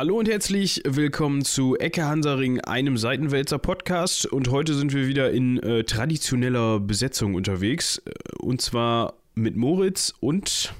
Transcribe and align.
Hallo 0.00 0.18
und 0.18 0.30
herzlich 0.30 0.80
willkommen 0.86 1.44
zu 1.44 1.76
Ecke 1.76 2.06
Hansaring, 2.06 2.58
einem 2.62 2.96
Seitenwälzer 2.96 3.58
Podcast. 3.58 4.24
Und 4.24 4.50
heute 4.50 4.72
sind 4.72 4.94
wir 4.94 5.06
wieder 5.06 5.30
in 5.30 5.58
äh, 5.58 5.84
traditioneller 5.84 6.80
Besetzung 6.80 7.34
unterwegs. 7.34 7.98
Äh, 8.06 8.12
und 8.38 8.62
zwar 8.62 9.12
mit 9.34 9.56
Moritz 9.56 10.14
und 10.20 10.72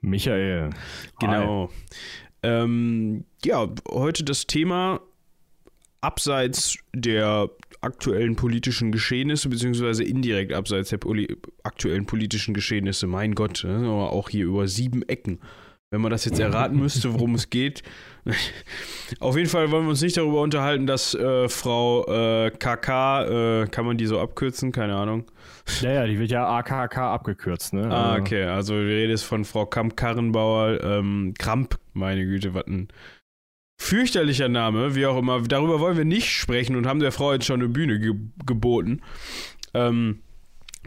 Michael. 0.00 0.70
Genau. 1.20 1.70
Ähm, 2.42 3.26
ja, 3.44 3.68
heute 3.88 4.24
das 4.24 4.48
Thema 4.48 5.02
abseits 6.00 6.78
der 6.92 7.50
aktuellen 7.80 8.34
politischen 8.34 8.90
Geschehnisse, 8.90 9.50
beziehungsweise 9.50 10.02
indirekt 10.02 10.52
abseits 10.52 10.88
der 10.90 10.98
poli 10.98 11.28
aktuellen 11.62 12.06
politischen 12.06 12.54
Geschehnisse. 12.54 13.06
Mein 13.06 13.36
Gott, 13.36 13.62
ne? 13.62 13.88
auch 13.88 14.30
hier 14.30 14.46
über 14.46 14.66
sieben 14.66 15.02
Ecken. 15.02 15.38
Wenn 15.90 16.02
man 16.02 16.10
das 16.10 16.26
jetzt 16.26 16.38
erraten 16.38 16.78
müsste, 16.78 17.14
worum 17.14 17.34
es 17.34 17.48
geht. 17.48 17.82
Auf 19.20 19.36
jeden 19.36 19.48
Fall 19.48 19.70
wollen 19.70 19.84
wir 19.84 19.90
uns 19.90 20.02
nicht 20.02 20.18
darüber 20.18 20.42
unterhalten, 20.42 20.86
dass 20.86 21.14
äh, 21.14 21.48
Frau 21.48 22.04
äh, 22.06 22.50
KK, 22.50 23.62
äh, 23.62 23.66
kann 23.68 23.86
man 23.86 23.96
die 23.96 24.04
so 24.04 24.20
abkürzen? 24.20 24.72
Keine 24.72 24.96
Ahnung. 24.96 25.24
Ja, 25.82 25.92
ja, 25.92 26.06
die 26.06 26.18
wird 26.18 26.30
ja 26.30 26.48
AKK 26.48 26.96
abgekürzt, 26.96 27.74
ne? 27.74 27.90
Ah, 27.90 28.12
also 28.12 28.22
okay. 28.22 28.44
Also 28.44 28.72
die 28.72 28.86
Rede 28.86 29.12
ist 29.12 29.24
von 29.24 29.44
Frau 29.44 29.66
Kamp-Karrenbauer, 29.66 30.82
ähm, 30.82 31.34
Kramp, 31.38 31.78
meine 31.92 32.24
Güte, 32.24 32.54
was 32.54 32.66
ein 32.66 32.88
fürchterlicher 33.78 34.48
Name, 34.48 34.94
wie 34.94 35.04
auch 35.04 35.18
immer. 35.18 35.42
Darüber 35.42 35.78
wollen 35.78 35.98
wir 35.98 36.06
nicht 36.06 36.30
sprechen 36.30 36.74
und 36.74 36.86
haben 36.86 37.00
der 37.00 37.12
Frau 37.12 37.34
jetzt 37.34 37.44
schon 37.44 37.60
eine 37.60 37.68
Bühne 37.68 38.00
ge 38.00 38.14
geboten. 38.46 39.02
Ähm, 39.74 40.22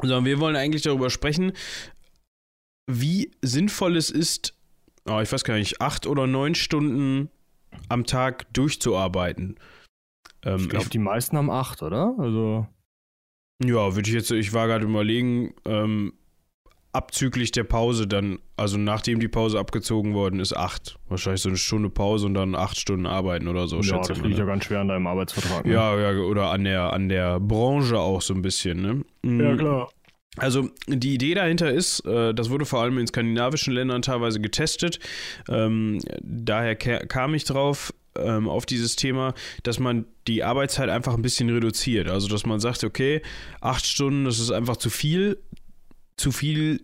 sondern 0.02 0.26
wir 0.26 0.40
wollen 0.40 0.56
eigentlich 0.56 0.82
darüber 0.82 1.12
sprechen, 1.12 1.52
wie 2.88 3.30
sinnvoll 3.44 3.98
es 3.98 4.10
ist, 4.10 4.56
oh, 5.08 5.20
ich 5.20 5.32
weiß 5.32 5.44
gar 5.44 5.56
nicht, 5.56 5.82
acht 5.82 6.08
oder 6.08 6.28
neun 6.28 6.56
Stunden 6.56 7.30
am 7.90 8.06
Tag 8.06 8.52
durchzuarbeiten. 8.54 9.58
Ähm, 10.44 10.58
ich 10.60 10.70
glaube, 10.70 10.90
die 10.90 11.00
meisten 11.00 11.38
haben 11.38 11.50
acht, 11.50 11.82
oder? 11.84 12.16
Also. 12.18 12.68
Ja, 13.64 13.96
würde 13.96 14.10
ich 14.10 14.16
jetzt, 14.16 14.32
ich 14.32 14.54
war 14.54 14.68
gerade 14.68 14.86
überlegen, 14.86 15.54
ähm, 15.66 16.14
abzüglich 16.94 17.52
der 17.52 17.64
Pause 17.64 18.08
dann, 18.08 18.40
also 18.58 18.78
nachdem 18.78 19.20
die 19.20 19.28
Pause 19.28 19.60
abgezogen 19.60 20.14
worden 20.14 20.40
ist, 20.40 20.56
acht. 20.56 20.98
Wahrscheinlich 21.08 21.42
so 21.42 21.50
eine 21.50 21.58
Stunde 21.58 21.90
Pause 21.90 22.26
und 22.26 22.34
dann 22.34 22.56
acht 22.56 22.78
Stunden 22.78 23.06
arbeiten 23.06 23.48
oder 23.48 23.68
so. 23.68 23.80
Ja, 23.80 24.00
das 24.00 24.20
liegt 24.20 24.38
ja 24.38 24.46
ganz 24.46 24.66
schwer 24.66 24.82
an 24.82 24.88
deinem 24.88 25.08
Arbeitsvertrag. 25.08 25.66
Ne? 25.66 25.74
Ja, 25.74 25.98
ja, 25.98 26.20
oder 26.20 26.50
an 26.50 26.64
der, 26.64 26.92
an 26.92 27.08
der 27.08 27.40
Branche 27.40 27.98
auch 28.00 28.22
so 28.22 28.34
ein 28.34 28.42
bisschen, 28.42 28.82
ne? 28.82 29.06
Ja, 29.24 29.56
klar. 29.56 29.90
Also 30.38 30.70
die 30.88 31.14
Idee 31.14 31.34
dahinter 31.34 31.72
ist, 31.72 32.06
äh, 32.06 32.34
das 32.34 32.50
wurde 32.50 32.66
vor 32.66 32.82
allem 32.82 32.98
in 32.98 33.08
skandinavischen 33.08 33.74
Ländern 33.74 34.02
teilweise 34.02 34.40
getestet. 34.40 35.00
Ähm, 35.50 36.00
daher 36.22 36.76
kam 36.76 37.34
ich 37.34 37.44
drauf, 37.44 37.94
ähm, 38.16 38.50
auf 38.50 38.66
dieses 38.66 38.96
Thema, 38.96 39.34
dass 39.64 39.80
man 39.80 40.06
die 40.28 40.44
Arbeitszeit 40.44 40.90
einfach 40.90 41.16
ein 41.16 41.22
bisschen 41.22 41.50
reduziert. 41.50 42.10
Also 42.10 42.28
dass 42.28 42.46
man 42.46 42.60
sagt, 42.60 42.84
okay, 42.84 43.22
acht 43.60 43.86
Stunden, 43.86 44.26
das 44.26 44.40
ist 44.40 44.52
einfach 44.52 44.78
zu 44.78 44.90
viel, 44.90 45.38
zu 46.18 46.32
viel 46.32 46.82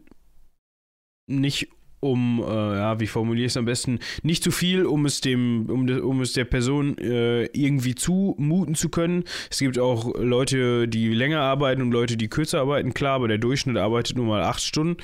nicht 1.28 1.70
um, 2.00 2.44
äh, 2.46 2.52
ja, 2.52 3.00
wie 3.00 3.08
formuliere 3.08 3.46
ich 3.46 3.54
es 3.54 3.58
am 3.58 3.66
besten, 3.66 4.00
nicht 4.24 4.44
zu 4.44 4.52
viel, 4.52 4.86
um 4.86 5.06
es 5.06 5.22
dem, 5.22 5.68
um, 5.70 5.88
de, 5.88 6.00
um 6.00 6.22
es 6.22 6.34
der 6.34 6.46
Person 6.46 6.98
äh, 6.98 7.46
irgendwie 7.46 7.96
zumuten 7.96 8.76
zu 8.76 8.90
können. 8.90 9.24
Es 9.50 9.60
gibt 9.60 9.80
auch 9.80 10.14
Leute, 10.16 10.88
die 10.88 11.10
länger 11.10 11.42
arbeiten 11.42 11.82
und 11.82 11.92
Leute, 11.92 12.18
die 12.18 12.28
kürzer 12.28 12.60
arbeiten, 12.60 12.94
klar, 12.94 13.16
aber 13.16 13.28
der 13.28 13.40
Durchschnitt 13.40 13.78
arbeitet 13.78 14.16
nur 14.18 14.26
mal 14.26 14.44
acht 14.44 14.62
Stunden, 14.62 14.98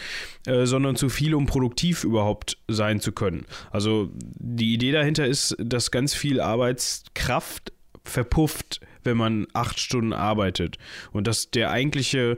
äh, 0.46 0.66
sondern 0.66 0.96
zu 0.96 1.10
viel, 1.10 1.34
um 1.34 1.46
produktiv 1.46 2.04
überhaupt 2.04 2.58
sein 2.68 3.00
zu 3.00 3.12
können. 3.12 3.46
Also 3.72 4.10
die 4.14 4.74
Idee 4.74 4.92
dahinter 4.92 5.26
ist, 5.26 5.56
dass 5.60 5.92
ganz 5.92 6.14
viel 6.14 6.40
Arbeitskraft 6.40 7.74
verpufft, 8.06 8.82
wenn 9.04 9.18
man 9.18 9.48
acht 9.54 9.80
Stunden 9.80 10.14
arbeitet. 10.14 10.78
Und 11.12 11.28
dass 11.28 11.52
der 11.52 11.72
eigentliche, 11.72 12.38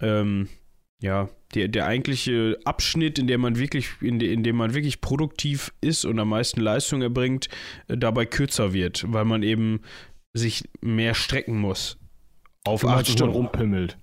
ähm, 0.00 0.48
ja, 1.00 1.28
der, 1.54 1.68
der 1.68 1.86
eigentliche 1.86 2.58
Abschnitt, 2.64 3.18
in 3.18 3.26
dem 3.26 3.40
man 3.40 3.58
wirklich, 3.58 3.90
in, 4.00 4.18
de, 4.18 4.32
in 4.32 4.42
dem 4.42 4.56
man 4.56 4.74
wirklich 4.74 5.00
produktiv 5.00 5.72
ist 5.80 6.04
und 6.04 6.18
am 6.18 6.28
meisten 6.28 6.60
Leistung 6.60 7.02
erbringt, 7.02 7.48
äh, 7.88 7.96
dabei 7.96 8.26
kürzer 8.26 8.72
wird, 8.72 9.04
weil 9.08 9.24
man 9.24 9.42
eben 9.42 9.80
sich 10.32 10.68
mehr 10.80 11.14
strecken 11.14 11.58
muss. 11.58 11.98
Auf 12.64 12.86
acht 12.86 13.08
Stunden 13.08 13.34
rumpimmelt. 13.34 13.98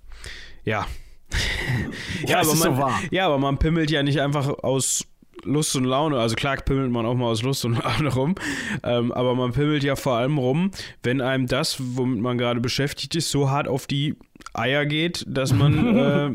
Ja. 0.65 0.85
ja, 2.27 2.41
aber 2.41 2.55
man, 2.55 2.75
so 2.75 2.89
ja, 3.11 3.25
aber 3.25 3.37
man 3.37 3.57
pimmelt 3.57 3.91
ja 3.91 4.03
nicht 4.03 4.19
einfach 4.19 4.49
aus 4.63 5.05
Lust 5.43 5.75
und 5.75 5.85
Laune. 5.85 6.17
Also 6.19 6.35
klar 6.35 6.57
pimmelt 6.57 6.91
man 6.91 7.05
auch 7.05 7.15
mal 7.15 7.27
aus 7.27 7.43
Lust 7.43 7.65
und 7.65 7.73
Laune 7.83 8.09
rum, 8.09 8.35
ähm, 8.83 9.11
aber 9.11 9.35
man 9.35 9.53
pimmelt 9.53 9.83
ja 9.83 9.95
vor 9.95 10.13
allem 10.13 10.37
rum, 10.37 10.71
wenn 11.03 11.21
einem 11.21 11.47
das, 11.47 11.77
womit 11.79 12.19
man 12.19 12.37
gerade 12.37 12.59
beschäftigt 12.59 13.15
ist, 13.15 13.31
so 13.31 13.49
hart 13.49 13.67
auf 13.67 13.87
die 13.87 14.15
Eier 14.53 14.85
geht, 14.85 15.25
dass 15.27 15.53
man 15.53 15.95
äh, 15.95 16.31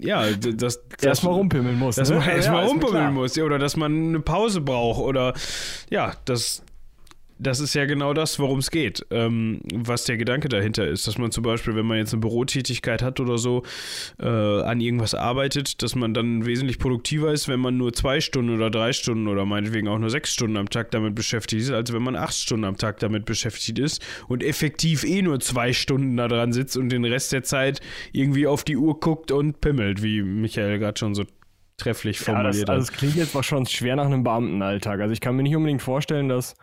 ja, 0.00 0.30
das, 0.32 0.80
das 0.88 1.02
erstmal 1.02 1.34
rumpimmeln 1.34 1.78
muss. 1.78 1.96
Dass 1.96 2.10
ne? 2.10 2.16
man 2.16 2.28
erstmal 2.28 2.62
ja, 2.62 2.68
rumpimmeln 2.68 3.14
muss, 3.14 3.38
oder 3.38 3.58
dass 3.58 3.76
man 3.76 4.08
eine 4.08 4.20
Pause 4.20 4.60
braucht 4.60 5.00
oder 5.00 5.34
ja, 5.90 6.14
das 6.24 6.62
das 7.38 7.60
ist 7.60 7.74
ja 7.74 7.84
genau 7.84 8.14
das, 8.14 8.38
worum 8.38 8.58
es 8.58 8.70
geht. 8.70 9.04
Ähm, 9.10 9.60
was 9.74 10.04
der 10.04 10.16
Gedanke 10.16 10.48
dahinter 10.48 10.86
ist, 10.86 11.06
dass 11.06 11.18
man 11.18 11.30
zum 11.30 11.44
Beispiel, 11.44 11.74
wenn 11.76 11.86
man 11.86 11.98
jetzt 11.98 12.12
eine 12.12 12.20
Bürotätigkeit 12.20 13.02
hat 13.02 13.20
oder 13.20 13.38
so, 13.38 13.62
äh, 14.18 14.26
an 14.26 14.80
irgendwas 14.80 15.14
arbeitet, 15.14 15.82
dass 15.82 15.94
man 15.94 16.14
dann 16.14 16.46
wesentlich 16.46 16.78
produktiver 16.78 17.32
ist, 17.32 17.48
wenn 17.48 17.60
man 17.60 17.76
nur 17.76 17.92
zwei 17.92 18.20
Stunden 18.20 18.54
oder 18.54 18.70
drei 18.70 18.92
Stunden 18.92 19.28
oder 19.28 19.44
meinetwegen 19.44 19.88
auch 19.88 19.98
nur 19.98 20.10
sechs 20.10 20.32
Stunden 20.32 20.56
am 20.56 20.70
Tag 20.70 20.90
damit 20.90 21.14
beschäftigt 21.14 21.62
ist, 21.62 21.70
als 21.70 21.92
wenn 21.92 22.02
man 22.02 22.16
acht 22.16 22.34
Stunden 22.34 22.64
am 22.64 22.76
Tag 22.76 22.98
damit 23.00 23.24
beschäftigt 23.24 23.78
ist 23.78 24.04
und 24.28 24.42
effektiv 24.42 25.04
eh 25.04 25.22
nur 25.22 25.40
zwei 25.40 25.72
Stunden 25.72 26.16
da 26.16 26.28
dran 26.28 26.52
sitzt 26.52 26.76
und 26.76 26.88
den 26.88 27.04
Rest 27.04 27.32
der 27.32 27.42
Zeit 27.42 27.80
irgendwie 28.12 28.46
auf 28.46 28.64
die 28.64 28.76
Uhr 28.76 28.98
guckt 29.00 29.30
und 29.30 29.60
pimmelt, 29.60 30.02
wie 30.02 30.22
Michael 30.22 30.78
gerade 30.78 30.98
schon 30.98 31.14
so 31.14 31.24
trefflich 31.76 32.18
formuliert 32.18 32.54
ja, 32.54 32.60
das, 32.62 32.70
also 32.70 32.86
das 32.86 32.96
klingt 32.96 33.16
jetzt 33.16 33.44
schon 33.44 33.66
schwer 33.66 33.96
nach 33.96 34.06
einem 34.06 34.24
Beamtenalltag. 34.24 35.00
Also 35.00 35.12
ich 35.12 35.20
kann 35.20 35.36
mir 35.36 35.42
nicht 35.42 35.56
unbedingt 35.56 35.82
vorstellen, 35.82 36.28
dass 36.28 36.54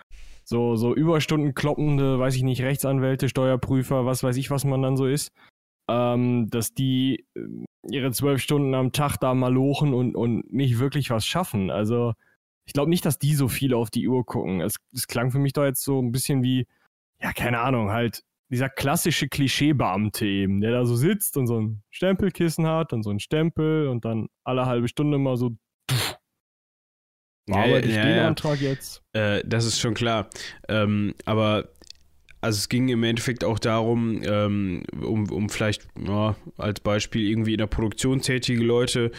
so, 0.44 0.76
so 0.76 0.94
Überstunden 0.94 1.54
kloppende, 1.54 2.20
weiß 2.20 2.36
ich 2.36 2.44
nicht, 2.44 2.62
Rechtsanwälte, 2.62 3.30
Steuerprüfer, 3.30 4.06
was 4.06 4.24
weiß 4.24 4.38
ich, 4.38 4.52
was 4.52 4.66
man 4.66 4.82
dann 4.82 4.98
so 4.98 5.06
ist, 5.06 5.32
ähm, 5.90 6.48
dass 6.50 6.74
die 6.74 7.26
äh, 7.36 7.42
ihre 7.90 8.12
zwölf 8.12 8.42
Stunden 8.42 8.74
am 8.76 8.92
Tag 8.92 9.18
da 9.18 9.34
mal 9.34 9.54
lochen 9.54 9.94
und, 9.94 10.16
und 10.16 10.52
nicht 10.54 10.80
wirklich 10.80 11.10
was 11.10 11.26
schaffen. 11.26 11.70
Also 11.70 12.14
ich 12.66 12.74
glaube 12.74 12.90
nicht, 12.90 13.06
dass 13.06 13.20
die 13.20 13.36
so 13.36 13.48
viel 13.48 13.74
auf 13.74 13.90
die 13.90 14.08
Uhr 14.08 14.26
gucken. 14.26 14.62
Es, 14.62 14.76
es 14.94 15.08
klang 15.08 15.32
für 15.32 15.40
mich 15.40 15.54
doch 15.54 15.66
jetzt 15.66 15.84
so 15.84 16.02
ein 16.02 16.12
bisschen 16.12 16.44
wie, 16.44 16.66
ja, 17.22 17.34
keine 17.34 17.60
Ahnung, 17.60 17.92
halt 17.92 18.24
dieser 18.50 18.70
klassische 18.70 19.28
Klischeebeamte 19.28 20.26
eben, 20.26 20.62
der 20.62 20.72
da 20.72 20.86
so 20.86 20.96
sitzt 20.96 21.38
und 21.38 21.48
so 21.48 21.60
ein 21.60 21.84
Stempelkissen 21.90 22.68
hat 22.68 22.94
und 22.94 23.04
so 23.04 23.10
ein 23.10 23.20
Stempel 23.20 23.88
und 23.88 24.06
dann 24.06 24.28
alle 24.44 24.66
halbe 24.66 24.88
Stunde 24.88 25.18
mal 25.18 25.38
so 25.38 25.52
war 27.48 27.68
ja, 27.68 27.78
aber 27.78 27.86
ja, 27.86 28.04
den 28.04 28.20
Antrag 28.20 28.62
jetzt. 28.62 29.02
Äh, 29.14 29.42
das 29.46 29.66
ist 29.66 29.80
schon 29.80 29.94
klar. 29.94 30.30
Ähm, 30.68 31.14
aber 31.26 31.70
also 32.42 32.58
es 32.58 32.68
ging 32.68 32.90
im 32.90 33.04
Endeffekt 33.04 33.46
auch 33.46 33.58
darum, 33.58 34.22
ähm, 34.24 34.84
um, 35.02 35.30
um 35.32 35.50
vielleicht 35.50 35.88
ja, 36.06 36.36
als 36.58 36.82
Beispiel 36.82 37.30
irgendwie 37.30 37.54
in 37.54 37.60
der 37.60 37.68
Produktion 37.68 38.22
tätige 38.22 38.64
Leute, 38.64 39.12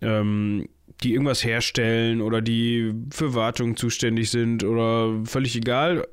ähm, 0.00 0.68
die 1.02 1.12
irgendwas 1.12 1.44
herstellen 1.44 2.20
oder 2.20 2.40
die 2.40 2.92
für 3.12 3.34
Wartung 3.34 3.76
zuständig 3.76 4.30
sind 4.30 4.64
oder 4.64 5.14
völlig 5.24 5.54
egal, 5.54 6.08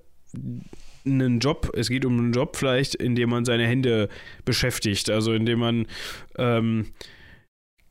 einen 1.06 1.40
Job, 1.40 1.72
es 1.76 1.90
geht 1.90 2.06
um 2.06 2.18
einen 2.18 2.34
Job 2.34 2.56
vielleicht, 2.56 2.96
in 2.96 3.16
dem 3.16 3.30
man 3.30 3.46
seine 3.46 3.68
Hände 3.68 4.10
beschäftigt, 4.46 5.10
also 5.10 5.34
in 5.34 5.46
dem 5.46 5.60
man 5.60 5.88
ähm, 6.38 6.88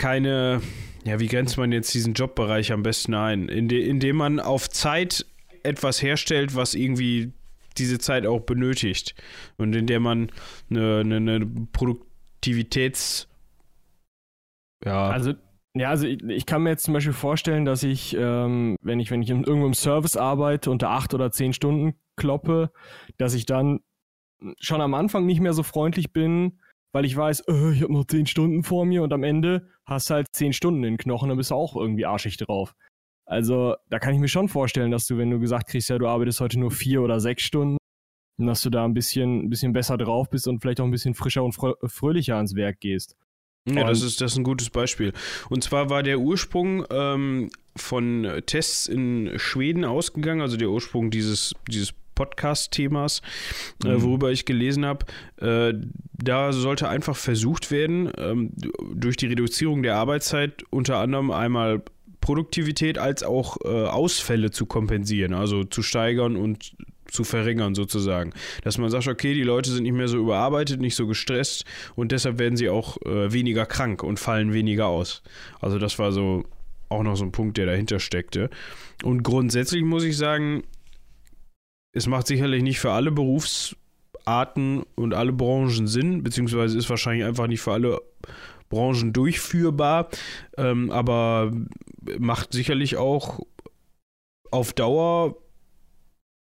keine, 0.03 0.61
ja, 1.05 1.21
wie 1.21 1.29
grenzt 1.29 1.57
man 1.57 1.71
jetzt 1.71 1.95
diesen 1.95 2.15
Jobbereich 2.15 2.73
am 2.73 2.83
besten 2.83 3.15
ein? 3.15 3.49
Inde, 3.49 3.79
indem 3.79 4.17
man 4.17 4.41
auf 4.41 4.69
Zeit 4.69 5.25
etwas 5.63 6.03
herstellt, 6.03 6.57
was 6.57 6.75
irgendwie 6.75 7.33
diese 7.79 8.01
Zeit 8.01 8.27
auch 8.27 8.41
benötigt. 8.41 9.15
Und 9.59 9.77
in 9.77 9.87
der 9.87 10.01
man 10.01 10.33
eine, 10.69 10.99
eine, 10.99 11.17
eine 11.19 11.47
Produktivitäts. 11.73 13.29
Ja. 14.85 15.09
Also, 15.09 15.35
ja, 15.75 15.91
also 15.91 16.09
ich, 16.09 16.21
ich, 16.25 16.47
kann 16.47 16.65
mir 16.65 16.71
jetzt 16.71 16.83
zum 16.83 16.95
Beispiel 16.95 17.13
vorstellen, 17.13 17.65
dass 17.65 17.85
ich, 17.85 18.17
ähm, 18.19 18.75
wenn 18.83 18.99
ich, 18.99 19.13
wenn 19.13 19.23
ich 19.23 19.31
irgendwo 19.31 19.67
im 19.67 19.75
Service 19.75 20.17
arbeite, 20.17 20.73
unter 20.73 20.91
acht 20.91 21.15
oder 21.15 21.31
zehn 21.31 21.53
Stunden 21.53 21.95
kloppe, 22.17 22.73
dass 23.19 23.35
ich 23.35 23.47
dann 23.47 23.79
schon 24.59 24.81
am 24.81 24.95
Anfang 24.95 25.27
nicht 25.27 25.41
mehr 25.41 25.53
so 25.53 25.63
freundlich 25.63 26.13
bin, 26.13 26.59
weil 26.93 27.05
ich 27.05 27.17
weiß, 27.17 27.41
äh, 27.49 27.73
ich 27.73 27.83
habe 27.83 27.93
noch 27.93 28.07
zehn 28.07 28.27
Stunden 28.27 28.63
vor 28.63 28.85
mir 28.85 29.03
und 29.03 29.13
am 29.13 29.25
Ende 29.25 29.69
hast 29.85 30.11
du 30.11 30.15
halt 30.15 30.29
zehn 30.33 30.53
Stunden 30.53 30.85
in 30.85 30.95
den 30.95 30.99
Knochen, 30.99 31.29
dann 31.29 31.39
bist 31.39 31.51
du 31.51 31.55
auch 31.55 31.77
irgendwie 31.77 32.07
arschig 32.07 32.37
drauf. 32.37 32.75
Also 33.27 33.77
da 33.89 33.99
kann 33.99 34.15
ich 34.15 34.21
mir 34.21 34.29
schon 34.29 34.49
vorstellen, 34.49 34.91
dass 34.91 35.07
du, 35.07 35.17
wenn 35.17 35.31
du 35.31 35.41
gesagt 35.41 35.69
kriegst, 35.69 35.89
ja, 35.89 35.99
du 35.99 36.07
arbeitest 36.07 36.41
heute 36.41 36.59
nur 36.59 36.71
vier 36.71 37.03
oder 37.03 37.21
sechs 37.21 37.43
Stunden, 37.43 37.79
dass 38.39 38.63
du 38.63 38.71
da 38.71 38.85
ein 38.85 38.95
bisschen, 38.95 39.45
ein 39.45 39.51
bisschen 39.51 39.73
besser 39.73 39.97
drauf 39.97 40.29
bist 40.29 40.49
und 40.49 40.61
vielleicht 40.61 40.81
auch 40.81 40.85
ein 40.85 40.91
bisschen 40.91 41.15
frischer 41.15 41.43
und 41.45 41.53
fröhlicher 41.53 42.37
ans 42.37 42.55
Werk 42.55 42.81
gehst. 42.81 43.17
Ja, 43.69 43.85
das 43.85 44.03
ist, 44.03 44.21
das 44.21 44.33
ist 44.33 44.39
ein 44.39 44.45
gutes 44.45 44.71
Beispiel. 44.71 45.13
Und 45.49 45.63
zwar 45.63 45.89
war 45.89 46.03
der 46.03 46.19
Ursprung 46.19 46.85
ähm, 46.91 47.49
von 47.77 48.43
Tests 48.45 48.89
in 48.89 49.33
Schweden 49.37 49.85
ausgegangen, 49.85 50.41
also 50.41 50.57
der 50.57 50.69
Ursprung 50.69 51.13
dieses, 51.13 51.53
dieses 51.69 51.95
Podcast-Themas, 52.23 53.21
äh, 53.85 53.89
mhm. 53.89 53.95
äh, 53.95 54.03
worüber 54.03 54.31
ich 54.31 54.45
gelesen 54.45 54.85
habe. 54.87 55.07
Äh, 55.41 55.75
da 56.13 56.53
sollte 56.53 56.89
einfach 56.89 57.17
versucht 57.17 57.71
werden, 57.71 58.11
ähm, 58.17 58.53
durch 58.95 59.17
die 59.17 59.27
Reduzierung 59.27 59.83
der 59.83 59.97
Arbeitszeit 59.97 60.65
unter 60.71 60.99
anderem 60.99 61.31
einmal 61.31 61.83
Produktivität 62.21 62.99
als 62.99 63.25
auch 63.25 63.57
äh, 63.65 63.69
Ausfälle 63.69 64.53
zu 64.53 64.67
kompensieren, 64.67 65.35
also 65.35 65.65
zu 65.65 65.83
steigern 65.83 66.37
und 66.37 66.73
zu 67.11 67.25
verringern 67.25 67.75
sozusagen. 67.75 68.33
Dass 68.63 68.79
man 68.79 68.89
sagt, 68.91 69.09
okay, 69.09 69.35
die 69.35 69.43
Leute 69.43 69.71
sind 69.71 69.83
nicht 69.83 69.93
mehr 69.93 70.09
so 70.09 70.19
überarbeitet, 70.19 70.81
nicht 70.81 70.95
so 70.95 71.09
gestresst 71.09 71.65
und 71.97 72.13
deshalb 72.13 72.39
werden 72.39 72.57
sie 72.57 72.69
auch 72.69 72.97
äh, 73.03 73.33
weniger 73.33 73.67
krank 73.67 74.05
und 74.05 74.21
fallen 74.21 74.53
weniger 74.53 74.87
aus. 74.87 75.23
Also 75.61 75.79
das 75.79 75.99
war 75.99 76.13
so 76.13 76.45
auch 76.89 77.03
noch 77.03 77.17
so 77.17 77.25
ein 77.25 77.33
Punkt, 77.33 77.57
der 77.57 77.67
dahinter 77.67 77.99
steckte. 77.99 78.51
Und 79.03 79.23
grundsätzlich 79.23 79.83
muss 79.83 80.05
ich 80.05 80.17
sagen, 80.17 80.63
es 81.93 82.07
macht 82.07 82.27
sicherlich 82.27 82.63
nicht 82.63 82.81
für 82.81 82.93
alle 82.93 83.13
Berufsarten 83.13 84.85
und 84.97 85.15
alle 85.15 85.33
Branchen 85.33 85.87
Sinn, 85.87 86.23
beziehungsweise 86.23 86.77
ist 86.79 86.91
wahrscheinlich 86.91 87.25
einfach 87.25 87.47
nicht 87.47 87.61
für 87.61 87.73
alle 87.73 88.01
Branchen 88.69 89.13
durchführbar, 89.13 90.09
ähm, 90.57 90.91
aber 90.91 91.53
macht 92.19 92.53
sicherlich 92.53 92.97
auch 92.97 93.41
auf 94.51 94.73
Dauer 94.73 95.37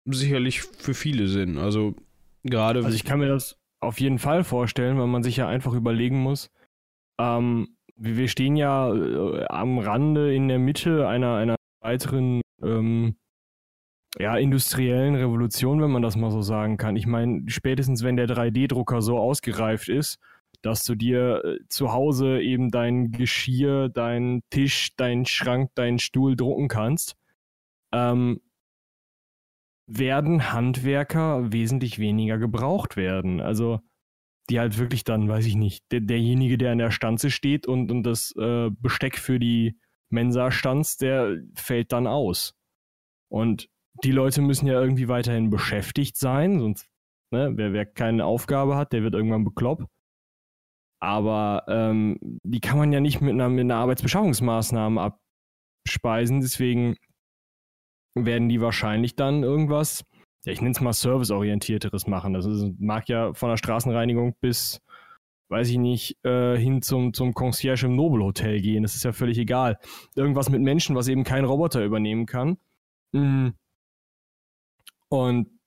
sicherlich 0.06 0.62
für 0.62 0.94
viele 0.94 1.28
Sinn. 1.28 1.58
Also 1.58 1.96
gerade. 2.44 2.84
Also 2.84 2.96
ich 2.96 3.06
kann 3.06 3.20
mir 3.20 3.28
das 3.28 3.58
auf 3.80 4.00
jeden 4.00 4.20
Fall 4.20 4.44
vorstellen, 4.44 4.98
weil 4.98 5.08
man 5.08 5.24
sich 5.24 5.38
ja 5.38 5.48
einfach 5.48 5.74
überlegen 5.74 6.20
muss. 6.20 6.50
Ähm, 7.20 7.78
wir 7.96 8.28
stehen 8.28 8.56
ja 8.56 8.94
äh, 8.94 9.46
am 9.48 9.80
Rande 9.80 10.34
in 10.34 10.48
der 10.48 10.60
Mitte 10.60 11.08
einer, 11.08 11.36
einer 11.36 11.56
weiteren 11.82 12.42
ähm, 12.62 13.16
ja, 14.20 14.38
industriellen 14.38 15.16
Revolution, 15.16 15.82
wenn 15.82 15.92
man 15.92 16.02
das 16.02 16.16
mal 16.16 16.32
so 16.32 16.42
sagen 16.42 16.78
kann. 16.78 16.96
Ich 16.96 17.08
meine, 17.08 17.44
spätestens 17.48 18.04
wenn 18.04 18.18
der 18.18 18.28
3D-Drucker 18.28 19.02
so 19.02 19.18
ausgereift 19.18 19.90
ist, 19.90 20.20
dass 20.62 20.84
du 20.84 20.96
dir 20.96 21.44
äh, 21.44 21.58
zu 21.70 21.94
Hause 21.94 22.42
eben 22.42 22.72
dein 22.72 23.12
Geschirr, 23.12 23.90
deinen 23.90 24.42
Tisch, 24.50 24.96
deinen 24.96 25.26
Schrank, 25.26 25.72
deinen 25.76 26.00
Stuhl 26.00 26.36
drucken 26.36 26.68
kannst, 26.68 27.16
ähm, 27.94 28.42
werden 29.88 30.52
Handwerker 30.52 31.52
wesentlich 31.54 32.00
weniger 32.00 32.38
gebraucht 32.38 32.98
werden. 32.98 33.40
Also 33.40 33.80
die 34.50 34.60
halt 34.60 34.78
wirklich 34.78 35.04
dann, 35.04 35.28
weiß 35.28 35.46
ich 35.46 35.56
nicht, 35.56 35.84
der, 35.92 36.02
derjenige, 36.02 36.58
der 36.58 36.72
an 36.72 36.78
der 36.78 36.92
Stanze 36.92 37.32
steht 37.32 37.68
und, 37.68 37.92
und 37.92 38.04
das 38.04 38.34
äh, 38.38 38.70
Besteck 38.72 39.18
für 39.18 39.40
die 39.40 39.78
Mensa 40.10 40.52
stanzt, 40.52 41.02
der 41.02 41.38
fällt 41.56 41.92
dann 41.92 42.08
aus. 42.08 42.54
Und 43.30 43.70
die 44.04 44.12
Leute 44.12 44.42
müssen 44.42 44.68
ja 44.68 44.80
irgendwie 44.80 45.08
weiterhin 45.08 45.50
beschäftigt 45.50 46.18
sein, 46.18 46.60
sonst, 46.60 46.88
ne, 47.32 47.52
wer, 47.56 47.74
wer 47.74 47.86
keine 47.86 48.26
Aufgabe 48.26 48.76
hat, 48.76 48.94
der 48.94 49.04
wird 49.04 49.14
irgendwann 49.14 49.44
bekloppt. 49.44 49.86
Aber 51.00 51.64
ähm, 51.68 52.18
die 52.44 52.60
kann 52.60 52.78
man 52.78 52.92
ja 52.92 53.00
nicht 53.00 53.22
mit 53.22 53.34
einer, 53.34 53.50
mit 53.50 53.62
einer 53.62 53.76
Arbeitsbeschaffungsmaßnahme 53.76 55.14
abspeisen, 55.86 56.42
deswegen 56.42 56.96
werden 58.16 58.50
die 58.50 58.62
wahrscheinlich 58.62 59.16
dann 59.16 59.44
irgendwas, 59.44 60.04
ja, 60.46 60.54
ich 60.54 60.62
nenne 60.62 60.72
es 60.72 60.82
mal 60.82 60.94
serviceorientierteres 60.94 62.08
machen. 62.08 62.34
Das 62.34 62.46
ist, 62.46 62.66
mag 62.80 63.08
ja 63.10 63.34
von 63.34 63.50
der 63.50 63.58
Straßenreinigung 63.58 64.36
bis, 64.42 64.82
weiß 65.50 65.70
ich 65.70 65.78
nicht, 65.78 66.24
äh, 66.26 66.58
hin 66.58 66.82
zum, 66.82 67.14
zum 67.14 67.34
Concierge 67.34 67.86
im 67.86 67.96
Nobelhotel 67.96 68.60
gehen. 68.62 68.84
Das 68.84 68.96
ist 68.96 69.04
ja 69.04 69.12
völlig 69.12 69.38
egal. 69.38 69.78
Irgendwas 70.16 70.50
mit 70.50 70.62
Menschen, 70.62 70.96
was 70.96 71.08
eben 71.08 71.24
kein 71.24 71.46
Roboter 71.46 71.84
übernehmen 71.84 72.26
kann. 72.26 72.58
Mhm. 73.12 73.54
Und 75.10 75.58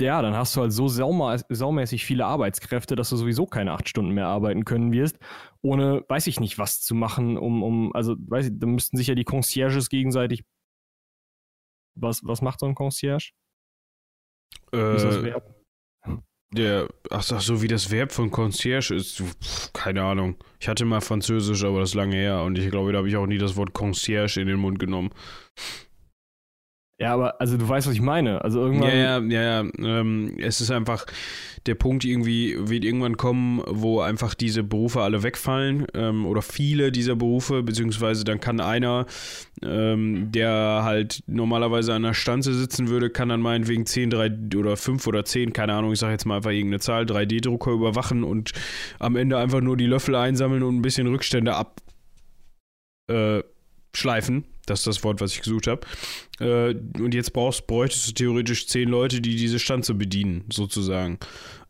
ja, 0.00 0.22
dann 0.22 0.34
hast 0.34 0.56
du 0.56 0.62
halt 0.62 0.72
so 0.72 0.88
saumäßig 0.88 2.04
viele 2.04 2.24
Arbeitskräfte, 2.24 2.96
dass 2.96 3.10
du 3.10 3.16
sowieso 3.16 3.46
keine 3.46 3.72
acht 3.72 3.88
Stunden 3.88 4.12
mehr 4.12 4.26
arbeiten 4.26 4.64
können 4.64 4.90
wirst, 4.90 5.18
ohne, 5.60 6.04
weiß 6.08 6.28
ich 6.28 6.40
nicht, 6.40 6.58
was 6.58 6.80
zu 6.80 6.94
machen, 6.94 7.36
um, 7.36 7.62
um, 7.62 7.94
also, 7.94 8.16
weiß 8.18 8.46
ich, 8.46 8.52
da 8.54 8.66
müssten 8.66 8.96
sich 8.96 9.08
ja 9.08 9.14
die 9.14 9.24
Concierges 9.24 9.90
gegenseitig. 9.90 10.44
Was, 11.94 12.24
was 12.24 12.40
macht 12.40 12.60
so 12.60 12.66
ein 12.66 12.74
Concierge? 12.74 13.32
Äh, 14.72 14.96
ist 14.96 15.04
das 15.04 15.22
Verb? 15.22 15.62
Der, 16.54 16.88
ach, 17.10 17.22
so 17.22 17.62
wie 17.62 17.68
das 17.68 17.90
Verb 17.90 18.12
von 18.12 18.30
Concierge 18.30 18.94
ist, 18.94 19.22
keine 19.72 20.02
Ahnung. 20.04 20.36
Ich 20.60 20.68
hatte 20.68 20.84
mal 20.84 21.00
Französisch, 21.00 21.64
aber 21.64 21.80
das 21.80 21.90
ist 21.90 21.94
lange 21.94 22.16
her 22.16 22.42
und 22.42 22.58
ich 22.58 22.70
glaube, 22.70 22.92
da 22.92 22.98
habe 22.98 23.08
ich 23.08 23.16
auch 23.16 23.26
nie 23.26 23.38
das 23.38 23.56
Wort 23.56 23.72
Concierge 23.72 24.38
in 24.38 24.48
den 24.48 24.58
Mund 24.58 24.78
genommen. 24.78 25.10
Ja, 27.02 27.14
aber 27.14 27.40
also 27.40 27.56
du 27.56 27.68
weißt, 27.68 27.88
was 27.88 27.94
ich 27.94 28.00
meine. 28.00 28.44
Also 28.44 28.60
irgendwann. 28.60 28.88
Ja, 28.88 28.94
ja, 28.94 29.18
ja, 29.18 29.42
ja. 29.42 29.70
Ähm, 29.78 30.36
es 30.38 30.60
ist 30.60 30.70
einfach, 30.70 31.04
der 31.66 31.74
Punkt 31.74 32.04
irgendwie 32.04 32.56
wird 32.56 32.84
irgendwann 32.84 33.16
kommen, 33.16 33.60
wo 33.66 34.00
einfach 34.00 34.34
diese 34.34 34.62
Berufe 34.62 35.00
alle 35.00 35.24
wegfallen 35.24 35.86
ähm, 35.94 36.26
oder 36.26 36.42
viele 36.42 36.92
dieser 36.92 37.16
Berufe, 37.16 37.64
beziehungsweise 37.64 38.22
dann 38.22 38.38
kann 38.38 38.60
einer, 38.60 39.06
ähm, 39.64 40.30
der 40.30 40.82
halt 40.84 41.24
normalerweise 41.26 41.92
an 41.92 42.04
der 42.04 42.14
Stanze 42.14 42.54
sitzen 42.54 42.86
würde, 42.86 43.10
kann 43.10 43.30
dann 43.30 43.40
meinetwegen 43.40 43.84
10, 43.84 44.10
3 44.10 44.32
oder 44.56 44.76
5 44.76 45.04
oder 45.08 45.24
10, 45.24 45.52
keine 45.52 45.74
Ahnung, 45.74 45.92
ich 45.92 45.98
sage 45.98 46.12
jetzt 46.12 46.24
mal 46.24 46.36
einfach 46.36 46.50
irgendeine 46.50 46.78
Zahl, 46.78 47.04
3D-Drucker 47.04 47.72
überwachen 47.72 48.22
und 48.22 48.52
am 49.00 49.16
Ende 49.16 49.38
einfach 49.38 49.60
nur 49.60 49.76
die 49.76 49.86
Löffel 49.86 50.14
einsammeln 50.14 50.62
und 50.62 50.76
ein 50.76 50.82
bisschen 50.82 51.08
Rückstände 51.08 51.56
ab. 51.56 51.80
Äh, 53.10 53.42
schleifen. 53.94 54.44
Das 54.66 54.80
ist 54.80 54.86
das 54.86 55.04
Wort, 55.04 55.20
was 55.20 55.32
ich 55.32 55.42
gesucht 55.42 55.66
habe. 55.66 55.80
Äh, 56.38 56.74
und 57.00 57.14
jetzt 57.14 57.32
brauchst, 57.32 57.66
bräuchtest 57.66 58.08
du 58.08 58.12
theoretisch 58.12 58.66
zehn 58.68 58.88
Leute, 58.88 59.20
die 59.20 59.34
diese 59.36 59.58
Stanze 59.58 59.94
bedienen, 59.94 60.44
sozusagen. 60.52 61.18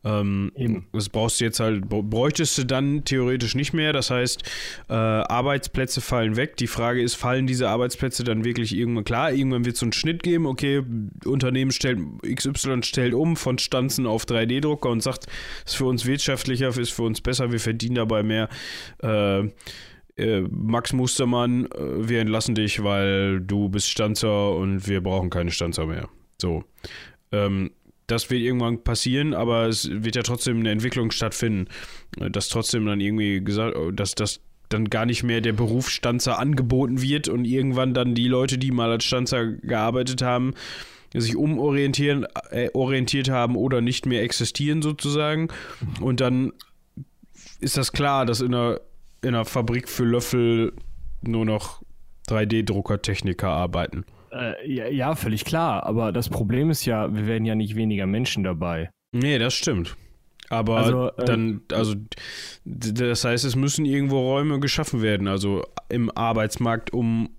Ähm, 0.05 0.51
das 0.91 1.09
brauchst 1.09 1.39
du 1.39 1.45
jetzt 1.45 1.59
halt, 1.59 1.87
bräuchtest 1.87 2.57
du 2.57 2.65
dann 2.65 3.03
theoretisch 3.05 3.55
nicht 3.55 3.73
mehr. 3.73 3.93
Das 3.93 4.11
heißt, 4.11 4.43
äh, 4.89 4.93
Arbeitsplätze 4.93 6.01
fallen 6.01 6.35
weg. 6.35 6.57
Die 6.57 6.67
Frage 6.67 7.01
ist, 7.01 7.15
fallen 7.15 7.47
diese 7.47 7.69
Arbeitsplätze 7.69 8.23
dann 8.23 8.43
wirklich 8.43 8.75
irgendwann 8.75 9.05
klar? 9.05 9.31
Irgendwann 9.31 9.65
wird 9.65 9.75
es 9.75 9.79
so 9.79 9.85
einen 9.85 9.93
Schnitt 9.93 10.21
geben, 10.21 10.45
okay, 10.45 10.83
Unternehmen 11.25 11.71
stellt, 11.71 11.99
XY 12.23 12.83
stellt 12.83 13.13
um 13.13 13.35
von 13.35 13.57
Stanzen 13.57 14.05
auf 14.05 14.25
3D-Drucker 14.25 14.89
und 14.89 15.01
sagt, 15.01 15.27
ist 15.65 15.75
für 15.75 15.85
uns 15.85 16.05
wirtschaftlicher, 16.05 16.77
ist 16.77 16.91
für 16.91 17.03
uns 17.03 17.21
besser, 17.21 17.51
wir 17.51 17.59
verdienen 17.59 17.95
dabei 17.95 18.23
mehr. 18.23 18.49
Äh, 19.01 19.49
äh, 20.17 20.41
Max 20.41 20.93
Mustermann, 20.93 21.65
äh, 21.65 22.07
wir 22.07 22.21
entlassen 22.21 22.55
dich, 22.55 22.83
weil 22.83 23.41
du 23.41 23.69
bist 23.69 23.89
Stanzer 23.89 24.55
und 24.55 24.87
wir 24.87 25.01
brauchen 25.01 25.29
keine 25.29 25.51
Stanzer 25.51 25.85
mehr. 25.85 26.09
So. 26.41 26.63
Ähm, 27.31 27.71
das 28.07 28.29
wird 28.29 28.41
irgendwann 28.41 28.83
passieren, 28.83 29.33
aber 29.33 29.67
es 29.67 29.89
wird 29.89 30.15
ja 30.15 30.23
trotzdem 30.23 30.59
eine 30.59 30.71
Entwicklung 30.71 31.11
stattfinden, 31.11 31.67
äh, 32.19 32.29
dass 32.29 32.49
trotzdem 32.49 32.85
dann 32.85 32.99
irgendwie 32.99 33.43
gesagt, 33.43 33.75
dass 33.93 34.15
das 34.15 34.41
dann 34.69 34.89
gar 34.89 35.05
nicht 35.05 35.23
mehr 35.23 35.41
der 35.41 35.53
Beruf 35.53 35.89
Stanzer 35.89 36.39
angeboten 36.39 37.01
wird 37.01 37.27
und 37.27 37.45
irgendwann 37.45 37.93
dann 37.93 38.15
die 38.15 38.27
Leute, 38.27 38.57
die 38.57 38.71
mal 38.71 38.89
als 38.91 39.05
Stanzer 39.05 39.53
gearbeitet 39.53 40.21
haben, 40.21 40.53
sich 41.13 41.35
umorientieren, 41.35 42.25
äh, 42.49 42.69
orientiert 42.73 43.29
haben 43.29 43.55
oder 43.55 43.81
nicht 43.81 44.05
mehr 44.05 44.23
existieren 44.23 44.81
sozusagen. 44.81 45.49
Und 46.01 46.21
dann 46.21 46.53
ist 47.59 47.77
das 47.77 47.91
klar, 47.91 48.25
dass 48.25 48.41
in 48.41 48.53
einer 48.53 48.79
in 49.23 49.29
einer 49.29 49.45
Fabrik 49.45 49.89
für 49.89 50.03
Löffel 50.03 50.73
nur 51.21 51.45
noch 51.45 51.81
3D-Druckertechniker 52.27 53.49
arbeiten. 53.49 54.05
Äh, 54.31 54.71
ja, 54.71 54.87
ja, 54.87 55.15
völlig 55.15 55.45
klar. 55.45 55.85
Aber 55.85 56.11
das 56.11 56.29
Problem 56.29 56.69
ist 56.69 56.85
ja, 56.85 57.13
wir 57.13 57.27
werden 57.27 57.45
ja 57.45 57.55
nicht 57.55 57.75
weniger 57.75 58.05
Menschen 58.05 58.43
dabei. 58.43 58.89
Nee, 59.11 59.37
das 59.37 59.53
stimmt. 59.53 59.95
Aber 60.49 60.77
also, 60.77 61.11
äh, 61.17 61.25
dann, 61.25 61.61
also 61.71 61.95
das 62.65 63.25
heißt, 63.25 63.45
es 63.45 63.55
müssen 63.55 63.85
irgendwo 63.85 64.19
Räume 64.19 64.59
geschaffen 64.59 65.01
werden, 65.01 65.27
also 65.27 65.63
im 65.89 66.15
Arbeitsmarkt, 66.15 66.93
um 66.93 67.29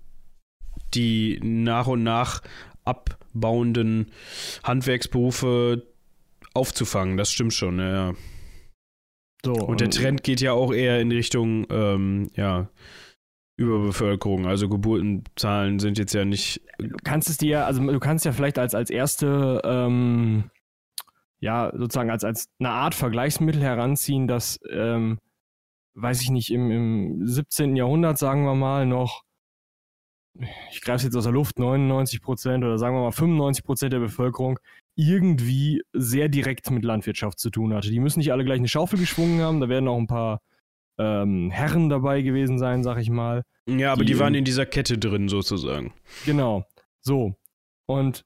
die 0.93 1.39
nach 1.43 1.87
und 1.87 2.03
nach 2.03 2.41
abbauenden 2.83 4.11
Handwerksberufe 4.63 5.83
aufzufangen. 6.53 7.17
Das 7.17 7.31
stimmt 7.31 7.53
schon, 7.53 7.79
ja. 7.79 8.13
So, 9.45 9.53
und 9.53 9.79
der 9.79 9.91
Trend 9.91 10.23
geht 10.23 10.41
ja 10.41 10.53
auch 10.53 10.73
eher 10.73 10.99
in 10.99 11.11
Richtung, 11.11 11.67
ähm, 11.69 12.31
ja, 12.35 12.67
Überbevölkerung. 13.57 14.47
Also 14.47 14.67
Geburtenzahlen 14.67 15.77
sind 15.77 15.99
jetzt 15.99 16.15
ja 16.15 16.25
nicht. 16.25 16.61
Du 16.79 16.97
kannst 17.03 17.29
es 17.29 17.37
dir, 17.37 17.67
also 17.67 17.79
du 17.79 17.99
kannst 17.99 18.25
ja 18.25 18.31
vielleicht 18.31 18.57
als, 18.57 18.73
als 18.73 18.89
erste, 18.89 19.61
ähm, 19.63 20.49
ja, 21.39 21.71
sozusagen 21.75 22.09
als, 22.09 22.23
als 22.23 22.49
eine 22.59 22.71
Art 22.71 22.95
Vergleichsmittel 22.95 23.61
heranziehen, 23.61 24.27
dass, 24.27 24.59
ähm, 24.71 25.19
weiß 25.93 26.21
ich 26.21 26.31
nicht, 26.31 26.51
im, 26.51 26.71
im 26.71 27.27
17. 27.27 27.75
Jahrhundert, 27.75 28.17
sagen 28.17 28.45
wir 28.45 28.55
mal, 28.55 28.87
noch, 28.87 29.23
ich 30.71 30.81
greife 30.81 30.97
es 30.97 31.03
jetzt 31.03 31.15
aus 31.15 31.25
der 31.25 31.33
Luft, 31.33 31.59
99 31.59 32.19
Prozent 32.21 32.63
oder 32.63 32.79
sagen 32.79 32.95
wir 32.95 33.03
mal 33.03 33.11
95 33.11 33.63
Prozent 33.63 33.93
der 33.93 33.99
Bevölkerung 33.99 34.59
irgendwie 34.95 35.83
sehr 35.93 36.29
direkt 36.29 36.71
mit 36.71 36.83
Landwirtschaft 36.83 37.39
zu 37.39 37.49
tun 37.49 37.73
hatte. 37.73 37.89
Die 37.89 37.99
müssen 37.99 38.19
nicht 38.19 38.31
alle 38.31 38.45
gleich 38.45 38.59
eine 38.59 38.67
Schaufel 38.67 38.99
geschwungen 38.99 39.41
haben, 39.41 39.59
da 39.59 39.69
werden 39.69 39.87
auch 39.87 39.97
ein 39.97 40.07
paar 40.07 40.41
ähm, 40.97 41.51
Herren 41.51 41.89
dabei 41.89 42.21
gewesen 42.21 42.57
sein, 42.57 42.83
sag 42.83 42.97
ich 42.97 43.09
mal. 43.09 43.43
Ja, 43.67 43.91
aber 43.91 44.05
die, 44.05 44.13
die 44.13 44.19
waren 44.19 44.35
in 44.35 44.45
dieser 44.45 44.65
Kette 44.65 44.97
drin 44.97 45.27
sozusagen. 45.27 45.93
Genau. 46.25 46.65
So. 47.01 47.35
Und 47.87 48.25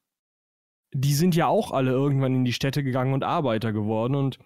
die 0.94 1.14
sind 1.14 1.36
ja 1.36 1.48
auch 1.48 1.72
alle 1.72 1.92
irgendwann 1.92 2.36
in 2.36 2.46
die 2.46 2.54
Städte 2.54 2.84
gegangen 2.84 3.14
und 3.14 3.24
Arbeiter 3.24 3.74
geworden. 3.74 4.16
Und 4.16 4.40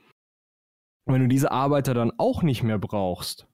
wenn 1.05 1.21
du 1.21 1.27
diese 1.27 1.51
Arbeiter 1.51 1.93
dann 1.93 2.11
auch 2.17 2.43
nicht 2.43 2.63
mehr 2.63 2.79
brauchst, 2.79 3.47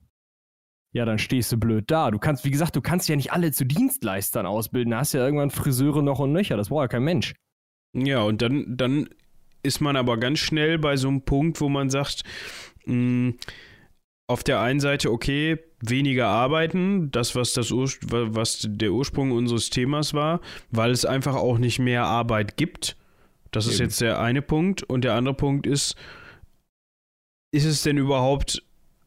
ja, 0.92 1.04
dann 1.04 1.18
stehst 1.18 1.52
du 1.52 1.56
blöd 1.56 1.90
da. 1.90 2.10
Du 2.10 2.18
kannst, 2.18 2.44
wie 2.44 2.50
gesagt, 2.50 2.74
du 2.74 2.80
kannst 2.80 3.08
ja 3.08 3.14
nicht 3.14 3.32
alle 3.32 3.52
zu 3.52 3.64
Dienstleistern 3.64 4.44
ausbilden. 4.44 4.90
Da 4.90 4.98
hast 4.98 5.12
ja 5.12 5.24
irgendwann 5.24 5.50
Friseure 5.50 6.02
noch 6.02 6.18
und 6.18 6.32
nöcher. 6.32 6.56
Das 6.56 6.68
braucht 6.68 6.82
ja 6.82 6.88
kein 6.88 7.04
Mensch. 7.04 7.34
Ja, 7.92 8.22
und 8.22 8.42
dann, 8.42 8.76
dann 8.76 9.08
ist 9.62 9.80
man 9.80 9.96
aber 9.96 10.16
ganz 10.16 10.38
schnell 10.38 10.78
bei 10.78 10.96
so 10.96 11.08
einem 11.08 11.22
Punkt, 11.22 11.60
wo 11.60 11.68
man 11.68 11.90
sagt, 11.90 12.22
mh, 12.86 12.94
hm, 12.94 13.34
auf 14.30 14.44
der 14.44 14.60
einen 14.60 14.78
Seite, 14.78 15.10
okay, 15.10 15.58
weniger 15.80 16.28
arbeiten, 16.28 17.10
das, 17.10 17.34
was, 17.34 17.52
das 17.52 17.72
Ur 17.72 17.90
was 18.10 18.64
der 18.68 18.92
Ursprung 18.92 19.32
unseres 19.32 19.70
Themas 19.70 20.14
war, 20.14 20.40
weil 20.70 20.92
es 20.92 21.04
einfach 21.04 21.34
auch 21.34 21.58
nicht 21.58 21.80
mehr 21.80 22.04
Arbeit 22.04 22.56
gibt. 22.56 22.96
Das 23.50 23.64
Eben. 23.64 23.72
ist 23.72 23.78
jetzt 23.80 24.00
der 24.00 24.20
eine 24.20 24.40
Punkt. 24.40 24.84
Und 24.84 25.02
der 25.02 25.14
andere 25.14 25.34
Punkt 25.34 25.66
ist, 25.66 25.96
ist 27.52 27.64
es 27.64 27.82
denn 27.82 27.98
überhaupt, 27.98 28.62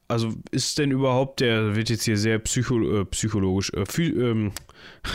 also 0.09 0.33
ist 0.51 0.77
denn 0.77 0.91
überhaupt, 0.91 1.39
der 1.39 1.75
wird 1.75 1.89
jetzt 1.89 2.03
hier 2.03 2.17
sehr 2.17 2.39
psycho, 2.39 3.01
äh, 3.01 3.05
psychologisch, 3.05 3.71
äh, 3.73 4.01
ähm, 4.01 4.51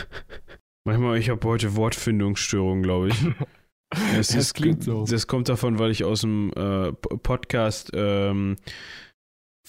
manchmal, 0.85 1.19
ich 1.19 1.29
habe 1.29 1.47
heute 1.47 1.75
Wortfindungsstörungen, 1.75 2.81
glaube 2.81 3.09
ich. 3.09 3.15
Das 4.15 4.35
ist, 4.35 4.53
klingt 4.53 4.83
so. 4.83 5.05
Das 5.05 5.27
kommt 5.27 5.49
davon, 5.49 5.79
weil 5.79 5.91
ich 5.91 6.03
aus 6.03 6.21
dem 6.21 6.51
äh, 6.55 6.91
Podcast 6.93 7.91
ähm, 7.93 8.57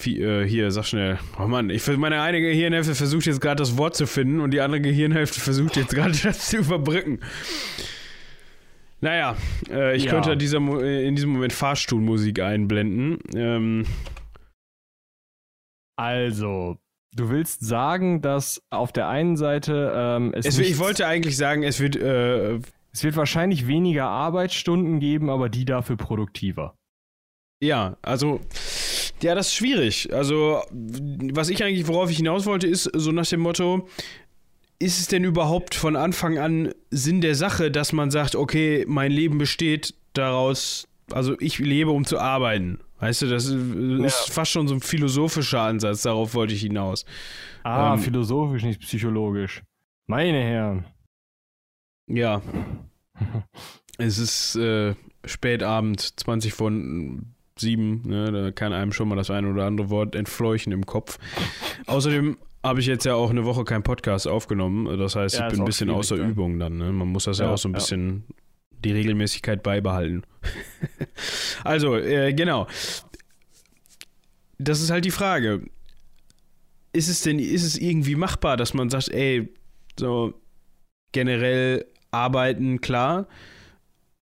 äh, 0.06 0.44
hier, 0.44 0.70
sag 0.70 0.84
schnell. 0.84 1.18
Oh 1.38 1.46
Mann, 1.46 1.70
ich, 1.70 1.86
meine 1.86 2.20
eine 2.22 2.40
Gehirnhälfte 2.40 2.94
versucht 2.94 3.26
jetzt 3.26 3.40
gerade 3.40 3.56
das 3.56 3.76
Wort 3.76 3.96
zu 3.96 4.06
finden 4.06 4.40
und 4.40 4.50
die 4.52 4.60
andere 4.60 4.80
Gehirnhälfte 4.80 5.40
versucht 5.40 5.76
jetzt 5.76 5.94
gerade 5.94 6.16
das 6.22 6.48
zu 6.48 6.58
überbrücken. 6.58 7.20
Naja, 9.00 9.36
äh, 9.70 9.96
ich 9.96 10.04
ja. 10.04 10.12
könnte 10.12 10.36
dieser, 10.36 10.58
äh, 10.82 11.06
in 11.06 11.14
diesem 11.16 11.30
Moment 11.30 11.52
Fahrstuhlmusik 11.52 12.40
einblenden. 12.40 13.18
Ähm, 13.34 13.86
also, 15.96 16.78
du 17.14 17.30
willst 17.30 17.60
sagen, 17.60 18.20
dass 18.20 18.62
auf 18.70 18.92
der 18.92 19.08
einen 19.08 19.36
Seite 19.36 19.92
ähm, 19.94 20.32
es. 20.34 20.46
es 20.46 20.58
ich 20.58 20.78
wollte 20.78 21.06
eigentlich 21.06 21.36
sagen, 21.36 21.62
es 21.62 21.80
wird. 21.80 21.96
Äh, 21.96 22.60
es 22.92 23.04
wird 23.04 23.16
wahrscheinlich 23.16 23.66
weniger 23.66 24.06
Arbeitsstunden 24.06 25.00
geben, 25.00 25.30
aber 25.30 25.48
die 25.48 25.64
dafür 25.64 25.96
produktiver. 25.96 26.74
Ja, 27.62 27.96
also 28.02 28.40
ja, 29.22 29.34
das 29.34 29.48
ist 29.48 29.54
schwierig. 29.54 30.12
Also, 30.12 30.62
was 30.70 31.50
ich 31.50 31.62
eigentlich, 31.62 31.86
worauf 31.86 32.10
ich 32.10 32.16
hinaus 32.16 32.46
wollte, 32.46 32.66
ist 32.66 32.84
so 32.94 33.12
nach 33.12 33.26
dem 33.26 33.40
Motto, 33.40 33.86
ist 34.78 34.98
es 34.98 35.08
denn 35.08 35.24
überhaupt 35.24 35.74
von 35.74 35.94
Anfang 35.94 36.38
an 36.38 36.72
Sinn 36.90 37.20
der 37.20 37.34
Sache, 37.34 37.70
dass 37.70 37.92
man 37.92 38.10
sagt, 38.10 38.34
okay, 38.34 38.84
mein 38.88 39.12
Leben 39.12 39.36
besteht 39.36 39.94
daraus, 40.14 40.88
also 41.12 41.38
ich 41.38 41.58
lebe, 41.58 41.90
um 41.90 42.06
zu 42.06 42.18
arbeiten. 42.18 42.80
Weißt 42.98 43.22
du, 43.22 43.26
das 43.28 43.46
ist, 43.46 43.56
ja. 43.56 44.32
fast 44.32 44.50
schon 44.50 44.68
so 44.68 44.74
ein 44.74 44.80
philosophischer 44.80 45.62
Ansatz, 45.62 46.02
darauf 46.02 46.34
wollte 46.34 46.54
ich 46.54 46.62
hinaus. 46.62 47.04
Ah, 47.62 47.94
ähm, 47.94 48.00
philosophisch, 48.00 48.62
nicht 48.62 48.80
psychologisch. 48.80 49.62
Meine 50.06 50.42
Herren. 50.42 50.84
Ja. 52.10 52.42
es 53.98 54.18
ist 54.18 54.56
äh, 54.56 54.94
Spätabend, 55.24 56.18
20 56.20 56.52
von 56.52 57.34
sieben, 57.58 58.02
ne, 58.06 58.32
da 58.32 58.50
kann 58.50 58.72
einem 58.72 58.92
schon 58.92 59.08
mal 59.08 59.16
das 59.16 59.30
eine 59.30 59.50
oder 59.50 59.66
andere 59.66 59.90
Wort 59.90 60.14
entfleuchen 60.14 60.72
im 60.72 60.86
Kopf. 60.86 61.18
Außerdem 61.86 62.38
habe 62.62 62.80
ich 62.80 62.86
jetzt 62.86 63.04
ja 63.04 63.14
auch 63.14 63.30
eine 63.30 63.44
Woche 63.44 63.64
keinen 63.64 63.82
Podcast 63.82 64.26
aufgenommen. 64.26 64.98
Das 64.98 65.16
heißt, 65.16 65.38
ja, 65.38 65.46
ich 65.46 65.52
bin 65.52 65.60
ein 65.60 65.66
bisschen 65.66 65.90
außer 65.90 66.16
ja. 66.16 66.26
Übung 66.26 66.58
dann. 66.58 66.78
Ne? 66.78 66.92
Man 66.92 67.08
muss 67.08 67.24
das 67.24 67.38
ja, 67.38 67.46
ja 67.46 67.52
auch 67.52 67.58
so 67.58 67.68
ein 67.68 67.72
bisschen 67.72 68.24
die 68.84 68.92
Regelmäßigkeit 68.92 69.62
beibehalten. 69.62 70.22
also, 71.64 71.96
äh, 71.96 72.32
genau. 72.32 72.66
Das 74.58 74.80
ist 74.80 74.90
halt 74.90 75.04
die 75.04 75.10
Frage. 75.10 75.62
Ist 76.92 77.08
es 77.08 77.22
denn, 77.22 77.38
ist 77.38 77.62
es 77.62 77.78
irgendwie 77.78 78.14
machbar, 78.14 78.56
dass 78.56 78.74
man 78.74 78.90
sagt, 78.90 79.08
ey, 79.10 79.48
so 79.98 80.34
generell 81.12 81.86
arbeiten, 82.10 82.80
klar, 82.80 83.26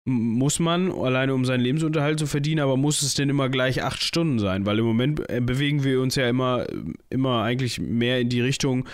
muss 0.08 0.60
man, 0.60 0.92
alleine 0.92 1.34
um 1.34 1.44
seinen 1.44 1.62
Lebensunterhalt 1.62 2.18
zu 2.18 2.26
verdienen, 2.26 2.60
aber 2.60 2.76
muss 2.76 3.02
es 3.02 3.14
denn 3.14 3.28
immer 3.28 3.48
gleich 3.48 3.82
acht 3.82 4.02
Stunden 4.02 4.38
sein? 4.38 4.64
Weil 4.64 4.78
im 4.78 4.84
Moment 4.84 5.28
äh, 5.28 5.40
bewegen 5.40 5.82
wir 5.82 6.00
uns 6.00 6.14
ja 6.14 6.28
immer, 6.28 6.64
immer 7.10 7.42
eigentlich 7.42 7.80
mehr 7.80 8.20
in 8.20 8.28
die 8.28 8.40
Richtung, 8.40 8.88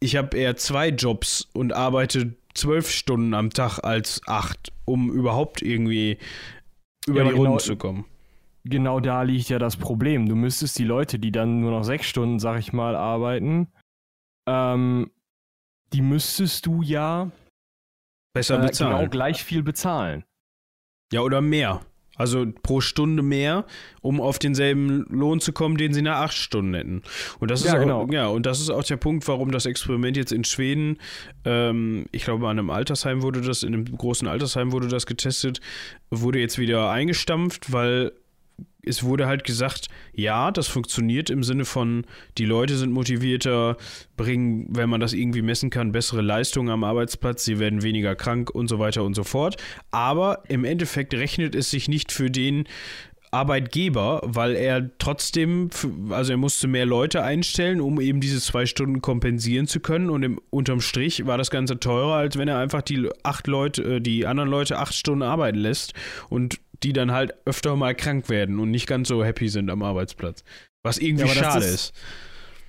ich 0.00 0.16
habe 0.16 0.36
eher 0.36 0.56
zwei 0.56 0.88
Jobs 0.88 1.48
und 1.54 1.72
arbeite 1.72 2.34
zwölf 2.54 2.90
Stunden 2.90 3.32
am 3.32 3.50
Tag 3.50 3.78
als 3.84 4.20
acht, 4.26 4.72
um 4.84 5.10
überhaupt 5.10 5.62
irgendwie 5.62 6.18
über 7.06 7.22
ja, 7.22 7.28
die 7.28 7.34
Runden 7.34 7.52
genau, 7.52 7.58
zu 7.58 7.76
kommen. 7.76 8.04
Genau 8.64 9.00
da 9.00 9.22
liegt 9.22 9.48
ja 9.48 9.58
das 9.58 9.76
Problem. 9.76 10.28
Du 10.28 10.36
müsstest 10.36 10.78
die 10.78 10.84
Leute, 10.84 11.18
die 11.18 11.32
dann 11.32 11.60
nur 11.60 11.70
noch 11.70 11.84
sechs 11.84 12.06
Stunden, 12.06 12.38
sag 12.38 12.58
ich 12.58 12.72
mal, 12.74 12.96
arbeiten, 12.96 13.68
ähm, 14.46 15.10
die 15.92 16.02
müsstest 16.02 16.66
du 16.66 16.82
ja 16.82 17.30
besser 18.32 18.62
äh, 18.62 18.66
bezahlen. 18.66 18.96
Genau 18.98 19.10
gleich 19.10 19.44
viel 19.44 19.62
bezahlen. 19.62 20.24
Ja, 21.12 21.20
oder 21.20 21.40
mehr. 21.40 21.80
Also 22.20 22.46
pro 22.62 22.82
Stunde 22.82 23.22
mehr, 23.22 23.64
um 24.02 24.20
auf 24.20 24.38
denselben 24.38 25.06
Lohn 25.08 25.40
zu 25.40 25.54
kommen, 25.54 25.78
den 25.78 25.94
sie 25.94 26.02
nach 26.02 26.18
acht 26.20 26.34
Stunden 26.34 26.74
hätten. 26.74 27.02
Und 27.38 27.50
das 27.50 27.62
ist 27.62 27.68
ja, 27.68 27.76
auch, 27.76 27.80
genau. 27.80 28.06
ja, 28.10 28.26
und 28.26 28.44
das 28.44 28.60
ist 28.60 28.68
auch 28.68 28.84
der 28.84 28.98
Punkt, 28.98 29.26
warum 29.26 29.50
das 29.52 29.64
Experiment 29.64 30.18
jetzt 30.18 30.30
in 30.30 30.44
Schweden, 30.44 30.98
ähm, 31.46 32.04
ich 32.12 32.24
glaube, 32.24 32.46
an 32.46 32.58
einem 32.58 32.68
Altersheim 32.68 33.22
wurde 33.22 33.40
das, 33.40 33.62
in 33.62 33.72
einem 33.72 33.84
großen 33.86 34.28
Altersheim 34.28 34.70
wurde 34.70 34.88
das 34.88 35.06
getestet, 35.06 35.62
wurde 36.10 36.40
jetzt 36.40 36.58
wieder 36.58 36.90
eingestampft, 36.90 37.72
weil 37.72 38.12
es 38.84 39.02
wurde 39.02 39.26
halt 39.26 39.44
gesagt, 39.44 39.88
ja, 40.12 40.50
das 40.50 40.68
funktioniert 40.68 41.30
im 41.30 41.42
Sinne 41.42 41.64
von, 41.64 42.04
die 42.38 42.44
Leute 42.44 42.76
sind 42.76 42.92
motivierter, 42.92 43.76
bringen, 44.16 44.66
wenn 44.70 44.90
man 44.90 45.00
das 45.00 45.12
irgendwie 45.12 45.42
messen 45.42 45.70
kann, 45.70 45.92
bessere 45.92 46.22
Leistungen 46.22 46.70
am 46.70 46.84
Arbeitsplatz, 46.84 47.44
sie 47.44 47.58
werden 47.58 47.82
weniger 47.82 48.14
krank 48.16 48.50
und 48.50 48.68
so 48.68 48.78
weiter 48.78 49.04
und 49.04 49.14
so 49.14 49.24
fort. 49.24 49.56
Aber 49.90 50.42
im 50.48 50.64
Endeffekt 50.64 51.14
rechnet 51.14 51.54
es 51.54 51.70
sich 51.70 51.88
nicht 51.88 52.12
für 52.12 52.30
den 52.30 52.64
Arbeitgeber, 53.32 54.22
weil 54.24 54.56
er 54.56 54.90
trotzdem, 54.98 55.70
also 56.10 56.32
er 56.32 56.36
musste 56.36 56.66
mehr 56.66 56.86
Leute 56.86 57.22
einstellen, 57.22 57.80
um 57.80 58.00
eben 58.00 58.20
diese 58.20 58.40
zwei 58.40 58.66
Stunden 58.66 59.00
kompensieren 59.00 59.68
zu 59.68 59.78
können. 59.78 60.10
Und 60.10 60.24
im, 60.24 60.40
unterm 60.50 60.80
Strich 60.80 61.26
war 61.26 61.38
das 61.38 61.50
Ganze 61.50 61.78
teurer, 61.78 62.14
als 62.14 62.36
wenn 62.38 62.48
er 62.48 62.58
einfach 62.58 62.82
die 62.82 63.08
acht 63.22 63.46
Leute, 63.46 63.82
äh, 63.82 64.00
die 64.00 64.26
anderen 64.26 64.50
Leute 64.50 64.78
acht 64.78 64.94
Stunden 64.94 65.22
arbeiten 65.22 65.58
lässt 65.58 65.94
und 66.28 66.58
die 66.82 66.92
dann 66.92 67.12
halt 67.12 67.34
öfter 67.44 67.76
mal 67.76 67.94
krank 67.94 68.28
werden 68.28 68.58
und 68.58 68.70
nicht 68.70 68.86
ganz 68.86 69.08
so 69.08 69.24
happy 69.24 69.48
sind 69.48 69.70
am 69.70 69.82
Arbeitsplatz. 69.82 70.44
Was 70.82 70.98
irgendwie 70.98 71.26
ja, 71.26 71.34
schade 71.34 71.64
ist, 71.64 71.74
ist. 71.74 71.94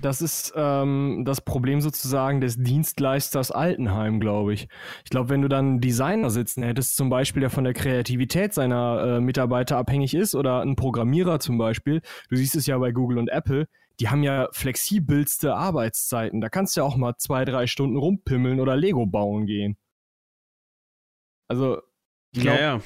Das 0.01 0.21
ist 0.21 0.53
ähm, 0.55 1.23
das 1.25 1.41
Problem 1.41 1.79
sozusagen 1.79 2.41
des 2.41 2.57
Dienstleisters 2.57 3.51
Altenheim, 3.51 4.19
glaube 4.19 4.53
ich. 4.53 4.67
Ich 5.03 5.11
glaube, 5.11 5.29
wenn 5.29 5.43
du 5.43 5.47
dann 5.47 5.65
einen 5.65 5.81
Designer 5.81 6.31
sitzen 6.31 6.63
hättest, 6.63 6.95
zum 6.95 7.09
Beispiel, 7.09 7.41
der 7.41 7.51
von 7.51 7.63
der 7.63 7.73
Kreativität 7.73 8.53
seiner 8.53 9.17
äh, 9.17 9.21
Mitarbeiter 9.21 9.77
abhängig 9.77 10.15
ist, 10.15 10.33
oder 10.33 10.61
ein 10.61 10.75
Programmierer 10.75 11.39
zum 11.39 11.57
Beispiel, 11.57 12.01
du 12.29 12.35
siehst 12.35 12.55
es 12.55 12.65
ja 12.65 12.77
bei 12.79 12.91
Google 12.91 13.19
und 13.19 13.29
Apple, 13.29 13.67
die 13.99 14.09
haben 14.09 14.23
ja 14.23 14.47
flexibelste 14.51 15.53
Arbeitszeiten. 15.53 16.41
Da 16.41 16.49
kannst 16.49 16.75
du 16.75 16.81
ja 16.81 16.85
auch 16.85 16.97
mal 16.97 17.17
zwei, 17.17 17.45
drei 17.45 17.67
Stunden 17.67 17.97
rumpimmeln 17.97 18.59
oder 18.59 18.75
Lego 18.75 19.05
bauen 19.05 19.45
gehen. 19.45 19.77
Also, 21.47 21.81
ich 22.31 22.41
glaube, 22.41 22.59
ja, 22.59 22.75
ja. 22.77 22.81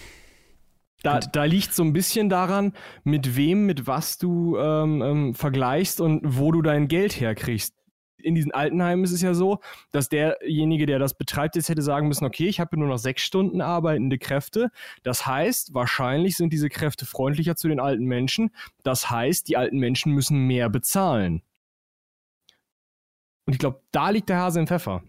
Da, 1.03 1.19
da 1.19 1.43
liegt 1.43 1.73
so 1.73 1.83
ein 1.83 1.93
bisschen 1.93 2.29
daran, 2.29 2.73
mit 3.03 3.35
wem, 3.35 3.65
mit 3.65 3.85
was 3.85 4.17
du 4.17 4.57
ähm, 4.57 5.01
ähm, 5.01 5.35
vergleichst 5.35 6.01
und 6.01 6.21
wo 6.23 6.51
du 6.51 6.61
dein 6.61 6.87
Geld 6.87 7.19
herkriegst. 7.19 7.75
In 8.17 8.33
diesen 8.33 8.51
Altenheimen 8.51 9.05
ist 9.05 9.11
es 9.11 9.21
ja 9.21 9.35
so, 9.35 9.59
dass 9.91 10.09
derjenige, 10.09 10.87
der 10.87 10.97
das 10.97 11.15
betreibt, 11.15 11.55
jetzt 11.55 11.69
hätte 11.69 11.83
sagen 11.83 12.07
müssen, 12.07 12.25
okay, 12.25 12.47
ich 12.47 12.59
habe 12.59 12.79
nur 12.79 12.87
noch 12.87 12.97
sechs 12.97 13.21
Stunden 13.21 13.61
arbeitende 13.61 14.17
Kräfte. 14.17 14.71
Das 15.03 15.27
heißt, 15.27 15.75
wahrscheinlich 15.75 16.37
sind 16.37 16.51
diese 16.51 16.69
Kräfte 16.69 17.05
freundlicher 17.05 17.55
zu 17.55 17.67
den 17.67 17.79
alten 17.79 18.05
Menschen. 18.05 18.49
Das 18.81 19.11
heißt, 19.11 19.47
die 19.47 19.57
alten 19.57 19.77
Menschen 19.77 20.11
müssen 20.13 20.47
mehr 20.47 20.69
bezahlen. 20.69 21.43
Und 23.45 23.53
ich 23.53 23.59
glaube, 23.59 23.81
da 23.91 24.09
liegt 24.09 24.29
der 24.29 24.37
Hase 24.37 24.59
im 24.59 24.65
Pfeffer. 24.65 25.03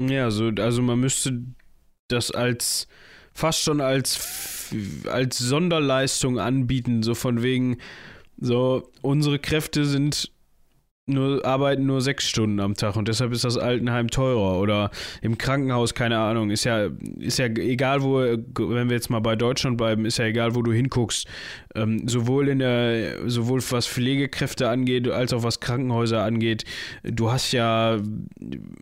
Ja, 0.00 0.24
also, 0.24 0.48
also 0.48 0.80
man 0.80 0.98
müsste 0.98 1.44
das 2.08 2.30
als 2.30 2.88
fast 3.40 3.62
schon 3.62 3.80
als, 3.80 4.70
als 5.10 5.38
Sonderleistung 5.38 6.38
anbieten, 6.38 7.02
so 7.02 7.14
von 7.14 7.42
wegen, 7.42 7.78
so, 8.38 8.90
unsere 9.00 9.38
Kräfte 9.38 9.86
sind 9.86 10.30
nur 11.06 11.44
arbeiten 11.44 11.86
nur 11.86 12.00
sechs 12.00 12.28
Stunden 12.28 12.60
am 12.60 12.74
Tag 12.74 12.94
und 12.94 13.08
deshalb 13.08 13.32
ist 13.32 13.42
das 13.42 13.56
Altenheim 13.56 14.08
teurer 14.08 14.60
oder 14.60 14.90
im 15.22 15.38
Krankenhaus, 15.38 15.94
keine 15.94 16.18
Ahnung, 16.18 16.50
ist 16.50 16.64
ja, 16.64 16.88
ist 17.18 17.38
ja 17.38 17.46
egal, 17.46 18.02
wo, 18.02 18.18
wenn 18.18 18.88
wir 18.88 18.94
jetzt 18.94 19.10
mal 19.10 19.20
bei 19.20 19.34
Deutschland 19.34 19.76
bleiben, 19.76 20.04
ist 20.04 20.18
ja 20.18 20.26
egal, 20.26 20.54
wo 20.54 20.62
du 20.62 20.72
hinguckst. 20.72 21.26
Ähm, 21.74 22.06
sowohl 22.06 22.48
in 22.48 22.60
der, 22.60 23.28
sowohl 23.28 23.60
was 23.70 23.88
Pflegekräfte 23.88 24.68
angeht, 24.68 25.08
als 25.08 25.32
auch 25.32 25.42
was 25.42 25.58
Krankenhäuser 25.58 26.22
angeht, 26.22 26.64
du 27.02 27.32
hast 27.32 27.50
ja 27.52 27.98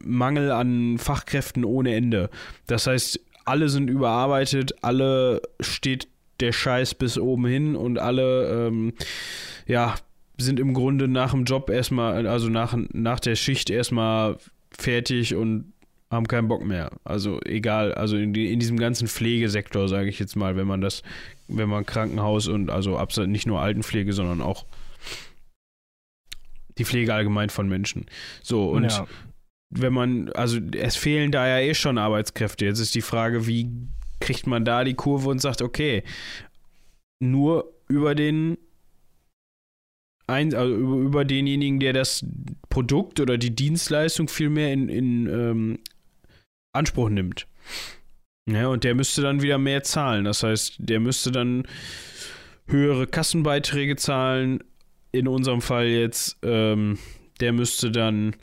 Mangel 0.04 0.50
an 0.50 0.98
Fachkräften 0.98 1.64
ohne 1.64 1.94
Ende. 1.94 2.28
Das 2.66 2.86
heißt, 2.86 3.20
alle 3.48 3.68
sind 3.68 3.88
überarbeitet, 3.88 4.74
alle 4.82 5.42
steht 5.60 6.08
der 6.40 6.52
Scheiß 6.52 6.94
bis 6.94 7.18
oben 7.18 7.46
hin 7.46 7.76
und 7.76 7.98
alle, 7.98 8.68
ähm, 8.68 8.92
ja, 9.66 9.94
sind 10.38 10.60
im 10.60 10.72
Grunde 10.72 11.08
nach 11.08 11.32
dem 11.32 11.44
Job 11.44 11.68
erstmal, 11.68 12.26
also 12.26 12.48
nach, 12.48 12.76
nach 12.92 13.18
der 13.18 13.34
Schicht 13.34 13.70
erstmal 13.70 14.38
fertig 14.70 15.34
und 15.34 15.72
haben 16.10 16.28
keinen 16.28 16.48
Bock 16.48 16.64
mehr. 16.64 16.90
Also 17.04 17.40
egal, 17.44 17.92
also 17.92 18.16
in, 18.16 18.34
in 18.34 18.60
diesem 18.60 18.78
ganzen 18.78 19.08
Pflegesektor, 19.08 19.88
sage 19.88 20.08
ich 20.08 20.18
jetzt 20.18 20.36
mal, 20.36 20.56
wenn 20.56 20.66
man 20.66 20.80
das, 20.80 21.02
wenn 21.48 21.68
man 21.68 21.84
Krankenhaus 21.84 22.46
und 22.48 22.70
also 22.70 22.98
nicht 23.26 23.46
nur 23.46 23.60
Altenpflege, 23.60 24.12
sondern 24.12 24.40
auch 24.40 24.64
die 26.78 26.84
Pflege 26.84 27.12
allgemein 27.12 27.50
von 27.50 27.68
Menschen. 27.68 28.06
So, 28.42 28.70
und 28.70 28.84
ja. 28.84 29.06
Wenn 29.70 29.92
man, 29.92 30.30
also 30.30 30.58
es 30.76 30.96
fehlen 30.96 31.30
da 31.30 31.46
ja 31.46 31.58
eh 31.58 31.74
schon 31.74 31.98
Arbeitskräfte. 31.98 32.64
Jetzt 32.64 32.80
ist 32.80 32.94
die 32.94 33.02
Frage, 33.02 33.46
wie 33.46 33.70
kriegt 34.20 34.46
man 34.46 34.64
da 34.64 34.84
die 34.84 34.94
Kurve 34.94 35.28
und 35.28 35.40
sagt, 35.40 35.62
okay, 35.62 36.02
nur 37.20 37.72
über 37.88 38.14
den 38.14 38.58
ein, 40.26 40.54
also 40.54 40.74
über, 40.74 40.96
über 40.96 41.24
denjenigen, 41.24 41.80
der 41.80 41.92
das 41.92 42.24
Produkt 42.68 43.18
oder 43.20 43.38
die 43.38 43.54
Dienstleistung 43.54 44.28
viel 44.28 44.50
mehr 44.50 44.72
in, 44.72 44.88
in 44.88 45.26
ähm, 45.26 45.78
Anspruch 46.72 47.08
nimmt. 47.08 47.46
Ja, 48.46 48.68
und 48.68 48.84
der 48.84 48.94
müsste 48.94 49.22
dann 49.22 49.42
wieder 49.42 49.58
mehr 49.58 49.82
zahlen. 49.82 50.24
Das 50.24 50.42
heißt, 50.42 50.76
der 50.78 51.00
müsste 51.00 51.32
dann 51.32 51.66
höhere 52.66 53.06
Kassenbeiträge 53.06 53.96
zahlen. 53.96 54.62
In 55.12 55.28
unserem 55.28 55.62
Fall 55.62 55.86
jetzt, 55.86 56.36
ähm, 56.42 56.98
der 57.40 57.52
müsste 57.52 57.90
dann 57.90 58.36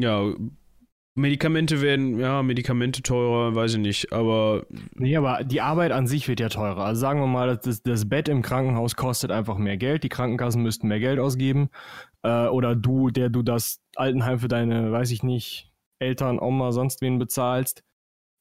ja 0.00 0.32
Medikamente 1.16 1.80
werden, 1.80 2.18
ja, 2.20 2.42
Medikamente 2.42 3.02
teurer, 3.02 3.54
weiß 3.54 3.74
ich 3.74 3.80
nicht, 3.80 4.12
aber. 4.12 4.64
Nee, 4.94 5.16
aber 5.16 5.44
die 5.44 5.60
Arbeit 5.60 5.92
an 5.92 6.06
sich 6.06 6.28
wird 6.28 6.40
ja 6.40 6.48
teurer. 6.48 6.84
Also 6.84 7.00
sagen 7.00 7.20
wir 7.20 7.26
mal, 7.26 7.56
das, 7.56 7.82
das 7.82 8.08
Bett 8.08 8.28
im 8.28 8.42
Krankenhaus 8.42 8.94
kostet 8.96 9.30
einfach 9.32 9.58
mehr 9.58 9.76
Geld, 9.76 10.04
die 10.04 10.08
Krankenkassen 10.08 10.62
müssten 10.62 10.88
mehr 10.88 11.00
Geld 11.00 11.18
ausgeben. 11.18 11.70
Äh, 12.22 12.46
oder 12.46 12.76
du, 12.76 13.10
der 13.10 13.28
du 13.28 13.42
das 13.42 13.82
Altenheim 13.96 14.38
für 14.38 14.48
deine, 14.48 14.92
weiß 14.92 15.10
ich 15.10 15.22
nicht, 15.22 15.72
Eltern, 15.98 16.38
Oma, 16.38 16.72
sonst 16.72 17.02
wen 17.02 17.18
bezahlst, 17.18 17.82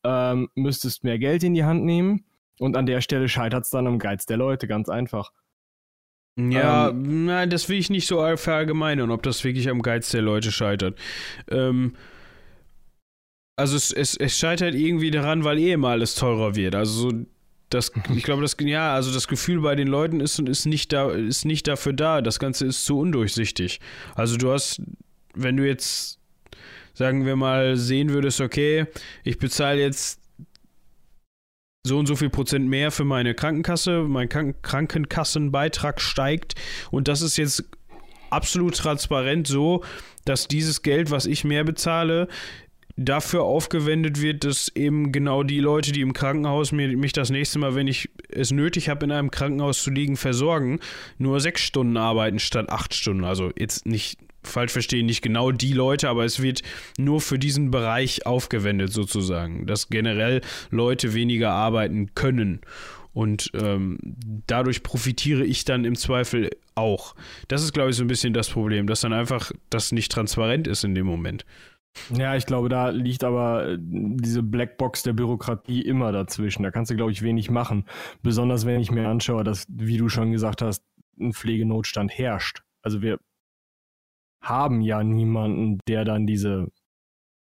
ähm, 0.05 0.49
müsstest 0.55 1.03
mehr 1.03 1.17
Geld 1.17 1.43
in 1.43 1.55
die 1.55 1.63
Hand 1.63 1.83
nehmen. 1.83 2.25
Und 2.59 2.77
an 2.77 2.85
der 2.85 3.01
Stelle 3.01 3.29
scheitert 3.29 3.63
es 3.63 3.71
dann 3.71 3.87
am 3.87 3.99
Geiz 3.99 4.25
der 4.25 4.37
Leute, 4.37 4.67
ganz 4.67 4.89
einfach. 4.89 5.31
Ja, 6.47 6.89
ähm, 6.89 7.25
nein, 7.25 7.49
das 7.49 7.69
will 7.69 7.77
ich 7.77 7.89
nicht 7.89 8.07
so 8.07 8.25
verallgemeinern, 8.37 9.11
ob 9.11 9.23
das 9.23 9.43
wirklich 9.43 9.69
am 9.69 9.81
Geiz 9.81 10.09
der 10.09 10.21
Leute 10.21 10.51
scheitert. 10.51 10.97
Ähm, 11.49 11.95
also 13.57 13.75
es, 13.75 13.91
es, 13.91 14.15
es 14.15 14.37
scheitert 14.37 14.73
irgendwie 14.73 15.11
daran, 15.11 15.43
weil 15.43 15.59
eh 15.59 15.75
mal 15.75 15.91
alles 15.91 16.15
teurer 16.15 16.55
wird. 16.55 16.75
Also 16.75 17.09
so 17.09 17.25
das, 17.69 17.91
ich 18.15 18.23
glaube, 18.23 18.41
das, 18.41 18.55
ja, 18.61 18.93
also 18.93 19.13
das 19.13 19.27
Gefühl 19.27 19.61
bei 19.61 19.75
den 19.75 19.87
Leuten 19.87 20.21
ist, 20.21 20.39
ist, 20.39 20.65
nicht 20.65 20.93
da, 20.93 21.11
ist 21.11 21.45
nicht 21.45 21.67
dafür 21.67 21.93
da. 21.93 22.21
Das 22.21 22.39
Ganze 22.39 22.65
ist 22.65 22.85
zu 22.85 22.99
undurchsichtig. 22.99 23.79
Also 24.15 24.37
du 24.37 24.51
hast, 24.51 24.81
wenn 25.33 25.57
du 25.57 25.67
jetzt, 25.67 26.19
sagen 26.93 27.25
wir 27.25 27.35
mal, 27.35 27.75
sehen 27.75 28.09
würdest, 28.09 28.41
okay, 28.41 28.85
ich 29.23 29.37
bezahle 29.37 29.81
jetzt 29.81 30.19
so 31.83 31.97
und 31.97 32.07
so 32.07 32.15
viel 32.15 32.29
Prozent 32.29 32.67
mehr 32.67 32.91
für 32.91 33.05
meine 33.05 33.33
Krankenkasse, 33.33 34.03
mein 34.07 34.29
Krank 34.29 34.61
Krankenkassenbeitrag 34.61 36.01
steigt 36.01 36.55
und 36.91 37.07
das 37.07 37.21
ist 37.21 37.37
jetzt 37.37 37.63
absolut 38.29 38.75
transparent 38.75 39.47
so, 39.47 39.83
dass 40.25 40.47
dieses 40.47 40.81
Geld, 40.81 41.09
was 41.09 41.25
ich 41.25 41.43
mehr 41.43 41.63
bezahle, 41.63 42.27
dafür 42.95 43.43
aufgewendet 43.43 44.21
wird, 44.21 44.43
dass 44.43 44.69
eben 44.75 45.11
genau 45.11 45.43
die 45.43 45.61
Leute, 45.61 45.93
die 45.93 46.01
im 46.01 46.11
Krankenhaus 46.11 46.73
mir, 46.73 46.95
mich 46.97 47.13
das 47.13 47.29
nächste 47.29 47.57
Mal, 47.57 47.73
wenn 47.73 47.87
ich 47.87 48.09
es 48.29 48.51
nötig 48.51 48.89
habe, 48.89 49.05
in 49.05 49.11
einem 49.11 49.31
Krankenhaus 49.31 49.81
zu 49.81 49.89
liegen, 49.89 50.17
versorgen, 50.17 50.79
nur 51.17 51.39
sechs 51.39 51.61
Stunden 51.61 51.95
arbeiten 51.95 52.39
statt 52.39 52.69
acht 52.69 52.93
Stunden. 52.93 53.23
Also 53.23 53.51
jetzt 53.57 53.85
nicht 53.85 54.19
falsch 54.49 54.71
verstehen, 54.71 55.05
nicht 55.05 55.21
genau 55.21 55.51
die 55.51 55.73
Leute, 55.73 56.09
aber 56.09 56.25
es 56.25 56.41
wird 56.41 56.61
nur 56.97 57.21
für 57.21 57.39
diesen 57.39 57.71
Bereich 57.71 58.25
aufgewendet 58.25 58.91
sozusagen, 58.91 59.65
dass 59.65 59.89
generell 59.89 60.41
Leute 60.71 61.13
weniger 61.13 61.51
arbeiten 61.51 62.13
können. 62.15 62.61
Und 63.13 63.51
ähm, 63.53 63.97
dadurch 64.47 64.83
profitiere 64.83 65.43
ich 65.43 65.65
dann 65.65 65.83
im 65.83 65.95
Zweifel 65.95 66.49
auch. 66.75 67.15
Das 67.47 67.63
ist, 67.63 67.73
glaube 67.73 67.89
ich, 67.89 67.95
so 67.95 68.03
ein 68.03 68.07
bisschen 68.07 68.33
das 68.33 68.49
Problem, 68.49 68.87
dass 68.87 69.01
dann 69.01 69.13
einfach 69.13 69.51
das 69.69 69.91
nicht 69.91 70.11
transparent 70.11 70.67
ist 70.67 70.83
in 70.83 70.95
dem 70.95 71.07
Moment. 71.07 71.45
Ja, 72.13 72.35
ich 72.35 72.45
glaube, 72.45 72.69
da 72.69 72.89
liegt 72.89 73.23
aber 73.23 73.67
äh, 73.67 73.77
diese 73.79 74.43
Blackbox 74.43 75.03
der 75.03 75.13
Bürokratie 75.13 75.81
immer 75.81 76.11
dazwischen. 76.11 76.63
Da 76.63 76.71
kannst 76.71 76.91
du, 76.91 76.95
glaube 76.95 77.11
ich, 77.11 77.21
wenig 77.21 77.49
machen. 77.49 77.85
Besonders 78.21 78.65
wenn 78.65 78.79
ich 78.79 78.91
mir 78.91 79.07
anschaue, 79.07 79.43
dass, 79.43 79.65
wie 79.69 79.97
du 79.97 80.07
schon 80.07 80.31
gesagt 80.31 80.61
hast, 80.61 80.83
ein 81.19 81.33
Pflegenotstand 81.33 82.17
herrscht. 82.17 82.61
Also 82.81 83.01
wir 83.01 83.19
haben 84.41 84.81
ja 84.81 85.03
niemanden, 85.03 85.79
der 85.87 86.05
dann 86.05 86.25
diese 86.25 86.67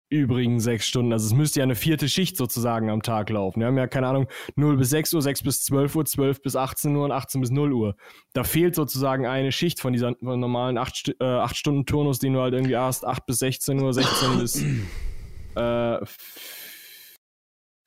übrigen 0.09 0.59
sechs 0.59 0.87
Stunden. 0.87 1.11
Also 1.11 1.25
es 1.25 1.33
müsste 1.33 1.59
ja 1.59 1.63
eine 1.63 1.75
vierte 1.75 2.07
Schicht 2.07 2.37
sozusagen 2.37 2.89
am 2.89 3.01
Tag 3.01 3.29
laufen. 3.29 3.59
Wir 3.59 3.67
haben 3.67 3.77
ja, 3.77 3.87
keine 3.87 4.07
Ahnung, 4.07 4.27
0 4.55 4.77
bis 4.77 4.89
6 4.91 5.13
Uhr, 5.13 5.21
6 5.21 5.43
bis 5.43 5.63
12 5.63 5.95
Uhr, 5.95 6.05
12 6.05 6.41
bis 6.41 6.55
18 6.55 6.95
Uhr 6.95 7.05
und 7.05 7.11
18 7.11 7.41
bis 7.41 7.49
0 7.49 7.73
Uhr. 7.73 7.95
Da 8.33 8.43
fehlt 8.43 8.75
sozusagen 8.75 9.25
eine 9.25 9.51
Schicht 9.51 9.79
von 9.79 9.93
dieser 9.93 10.15
von 10.15 10.39
normalen 10.39 10.77
8, 10.77 11.15
äh, 11.19 11.23
8 11.23 11.57
Stunden 11.57 11.85
Turnus, 11.85 12.19
den 12.19 12.33
du 12.33 12.41
halt 12.41 12.53
irgendwie 12.53 12.77
hast, 12.77 13.05
8 13.05 13.25
bis 13.25 13.39
16 13.39 13.79
Uhr, 13.81 13.93
16 13.93 14.39
bis 14.39 14.63
äh, 15.55 16.05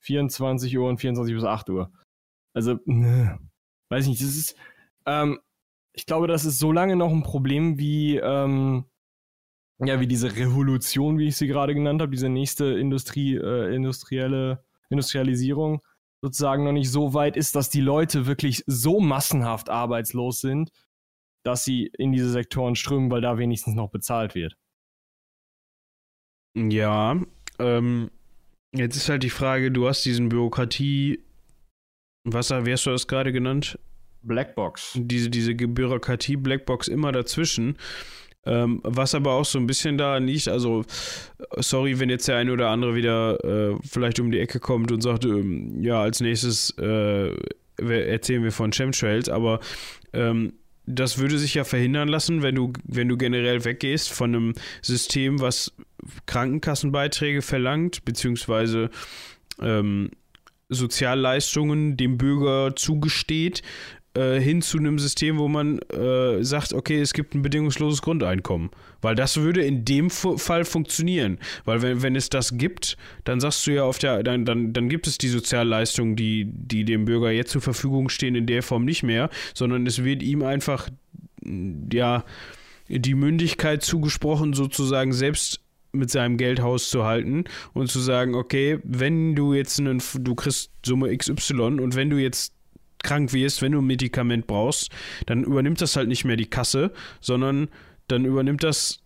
24 0.00 0.76
Uhr 0.76 0.88
und 0.88 0.98
24 0.98 1.34
bis 1.34 1.44
8 1.44 1.70
Uhr. 1.70 1.92
Also, 2.54 2.78
ne, 2.86 3.38
weiß 3.90 4.04
ich 4.04 4.10
nicht, 4.10 4.22
das 4.22 4.36
ist, 4.36 4.56
ähm, 5.06 5.38
ich 5.92 6.06
glaube, 6.06 6.26
das 6.26 6.44
ist 6.44 6.58
so 6.58 6.72
lange 6.72 6.96
noch 6.96 7.12
ein 7.12 7.22
Problem 7.22 7.78
wie, 7.78 8.16
ähm, 8.16 8.84
ja, 9.80 10.00
wie 10.00 10.06
diese 10.06 10.34
Revolution, 10.34 11.18
wie 11.18 11.28
ich 11.28 11.36
sie 11.36 11.46
gerade 11.46 11.74
genannt 11.74 12.02
habe, 12.02 12.10
diese 12.10 12.28
nächste 12.28 12.64
Industrie, 12.64 13.36
äh, 13.36 13.74
industrielle 13.74 14.64
Industrialisierung 14.90 15.82
sozusagen 16.20 16.64
noch 16.64 16.72
nicht 16.72 16.90
so 16.90 17.14
weit 17.14 17.36
ist, 17.36 17.54
dass 17.54 17.70
die 17.70 17.80
Leute 17.80 18.26
wirklich 18.26 18.64
so 18.66 19.00
massenhaft 19.00 19.70
arbeitslos 19.70 20.40
sind, 20.40 20.70
dass 21.44 21.64
sie 21.64 21.90
in 21.96 22.12
diese 22.12 22.30
Sektoren 22.30 22.74
strömen, 22.74 23.10
weil 23.10 23.20
da 23.20 23.38
wenigstens 23.38 23.74
noch 23.74 23.90
bezahlt 23.90 24.34
wird. 24.34 24.56
Ja, 26.56 27.20
ähm, 27.60 28.10
jetzt 28.74 28.96
ist 28.96 29.08
halt 29.08 29.22
die 29.22 29.30
Frage, 29.30 29.70
du 29.70 29.86
hast 29.86 30.04
diesen 30.04 30.28
Bürokratie, 30.28 31.22
was 32.24 32.50
wie 32.50 32.72
hast 32.72 32.86
du 32.86 32.90
das 32.90 33.06
gerade 33.06 33.32
genannt? 33.32 33.78
Blackbox. 34.22 34.94
Diese, 34.96 35.30
diese 35.30 35.54
Bürokratie-Blackbox 35.54 36.88
immer 36.88 37.12
dazwischen. 37.12 37.78
Ähm, 38.48 38.80
was 38.82 39.14
aber 39.14 39.32
auch 39.32 39.44
so 39.44 39.58
ein 39.58 39.66
bisschen 39.66 39.98
da 39.98 40.16
liegt, 40.16 40.48
also 40.48 40.84
sorry, 41.58 42.00
wenn 42.00 42.08
jetzt 42.08 42.28
der 42.28 42.36
eine 42.36 42.52
oder 42.52 42.70
andere 42.70 42.94
wieder 42.94 43.44
äh, 43.44 43.76
vielleicht 43.86 44.20
um 44.20 44.30
die 44.30 44.40
Ecke 44.40 44.58
kommt 44.58 44.90
und 44.90 45.02
sagt, 45.02 45.26
ähm, 45.26 45.82
ja, 45.82 46.00
als 46.00 46.20
nächstes 46.20 46.70
äh, 46.78 47.34
erzählen 47.78 48.42
wir 48.42 48.52
von 48.52 48.72
Chemtrails, 48.72 49.28
aber 49.28 49.60
ähm, 50.14 50.54
das 50.86 51.18
würde 51.18 51.38
sich 51.38 51.52
ja 51.54 51.64
verhindern 51.64 52.08
lassen, 52.08 52.42
wenn 52.42 52.54
du, 52.54 52.72
wenn 52.84 53.08
du 53.08 53.18
generell 53.18 53.64
weggehst 53.64 54.10
von 54.10 54.34
einem 54.34 54.54
System, 54.80 55.40
was 55.40 55.74
Krankenkassenbeiträge 56.24 57.42
verlangt, 57.42 58.06
beziehungsweise 58.06 58.88
ähm, 59.60 60.10
Sozialleistungen 60.70 61.98
dem 61.98 62.16
Bürger 62.16 62.74
zugesteht, 62.74 63.62
äh, 64.18 64.40
hin 64.40 64.62
zu 64.62 64.78
einem 64.78 64.98
System, 64.98 65.38
wo 65.38 65.46
man 65.46 65.78
äh, 65.90 66.42
sagt, 66.42 66.72
okay, 66.72 67.00
es 67.00 67.12
gibt 67.12 67.34
ein 67.34 67.42
bedingungsloses 67.42 68.02
Grundeinkommen. 68.02 68.70
Weil 69.00 69.14
das 69.14 69.36
würde 69.36 69.62
in 69.62 69.84
dem 69.84 70.10
Fall 70.10 70.64
funktionieren. 70.64 71.38
Weil 71.64 71.82
wenn, 71.82 72.02
wenn 72.02 72.16
es 72.16 72.28
das 72.28 72.58
gibt, 72.58 72.96
dann 73.22 73.38
sagst 73.38 73.64
du 73.66 73.70
ja 73.70 73.84
auf 73.84 73.98
der, 73.98 74.24
dann, 74.24 74.44
dann, 74.44 74.72
dann 74.72 74.88
gibt 74.88 75.06
es 75.06 75.18
die 75.18 75.28
Sozialleistungen, 75.28 76.16
die, 76.16 76.46
die 76.46 76.84
dem 76.84 77.04
Bürger 77.04 77.30
jetzt 77.30 77.52
zur 77.52 77.62
Verfügung 77.62 78.08
stehen, 78.08 78.34
in 78.34 78.46
der 78.46 78.64
Form 78.64 78.84
nicht 78.84 79.04
mehr, 79.04 79.30
sondern 79.54 79.86
es 79.86 80.02
wird 80.02 80.22
ihm 80.24 80.42
einfach, 80.42 80.88
ja, 81.92 82.24
die 82.88 83.14
Mündigkeit 83.14 83.84
zugesprochen, 83.84 84.52
sozusagen 84.52 85.12
selbst 85.12 85.60
mit 85.92 86.10
seinem 86.10 86.36
Geld 86.36 86.60
Haus 86.60 86.90
zu 86.90 87.04
halten 87.04 87.44
und 87.72 87.88
zu 87.88 88.00
sagen, 88.00 88.34
okay, 88.34 88.78
wenn 88.82 89.36
du 89.36 89.54
jetzt 89.54 89.78
einen, 89.78 90.02
du 90.20 90.34
kriegst 90.34 90.72
Summe 90.84 91.16
XY 91.16 91.80
und 91.80 91.94
wenn 91.94 92.10
du 92.10 92.16
jetzt 92.16 92.52
krank 93.02 93.32
wirst, 93.32 93.62
wenn 93.62 93.72
du 93.72 93.78
ein 93.78 93.86
Medikament 93.86 94.46
brauchst, 94.46 94.90
dann 95.26 95.44
übernimmt 95.44 95.80
das 95.80 95.96
halt 95.96 96.08
nicht 96.08 96.24
mehr 96.24 96.36
die 96.36 96.50
Kasse, 96.50 96.92
sondern 97.20 97.68
dann 98.08 98.24
übernimmt 98.24 98.62
das, 98.62 99.00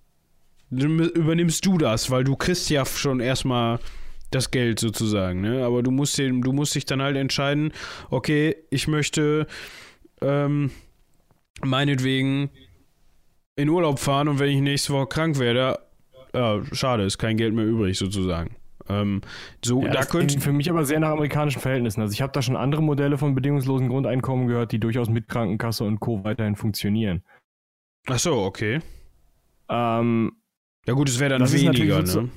übernimmst 0.70 1.66
du 1.66 1.78
das, 1.78 2.10
weil 2.10 2.24
du 2.24 2.36
kriegst 2.36 2.70
ja 2.70 2.84
schon 2.86 3.20
erstmal 3.20 3.78
das 4.30 4.50
Geld 4.50 4.80
sozusagen, 4.80 5.42
ne? 5.42 5.64
Aber 5.64 5.82
du 5.82 5.90
musst, 5.90 6.16
den, 6.18 6.40
du 6.40 6.52
musst 6.52 6.74
dich 6.74 6.86
dann 6.86 7.02
halt 7.02 7.16
entscheiden, 7.16 7.72
okay, 8.10 8.56
ich 8.70 8.88
möchte 8.88 9.46
ähm, 10.22 10.70
meinetwegen 11.62 12.50
in 13.56 13.68
Urlaub 13.68 13.98
fahren 13.98 14.28
und 14.28 14.38
wenn 14.38 14.48
ich 14.48 14.60
nächste 14.60 14.94
Woche 14.94 15.08
krank 15.08 15.38
werde, 15.38 15.78
ja, 16.34 16.62
schade, 16.72 17.04
ist 17.04 17.18
kein 17.18 17.36
Geld 17.36 17.54
mehr 17.54 17.66
übrig 17.66 17.98
sozusagen. 17.98 18.56
Ähm, 18.88 19.20
so, 19.64 19.82
ja, 19.82 19.90
da 19.90 20.04
könnte 20.04 20.40
für 20.40 20.52
mich 20.52 20.70
aber 20.70 20.84
sehr 20.84 21.00
nach 21.00 21.10
amerikanischen 21.10 21.60
Verhältnissen. 21.60 22.00
Also 22.00 22.12
ich 22.12 22.22
habe 22.22 22.32
da 22.32 22.42
schon 22.42 22.56
andere 22.56 22.82
Modelle 22.82 23.18
von 23.18 23.34
bedingungslosen 23.34 23.88
Grundeinkommen 23.88 24.48
gehört, 24.48 24.72
die 24.72 24.80
durchaus 24.80 25.08
mit 25.08 25.28
Krankenkasse 25.28 25.84
und 25.84 26.00
Co. 26.00 26.24
weiterhin 26.24 26.56
funktionieren. 26.56 27.22
Ach 28.06 28.18
so, 28.18 28.42
okay. 28.42 28.80
Ähm, 29.68 30.32
ja 30.86 30.94
gut, 30.94 31.08
es 31.08 31.20
wäre 31.20 31.38
dann 31.38 31.52
weniger, 31.52 32.02
ne? 32.02 32.28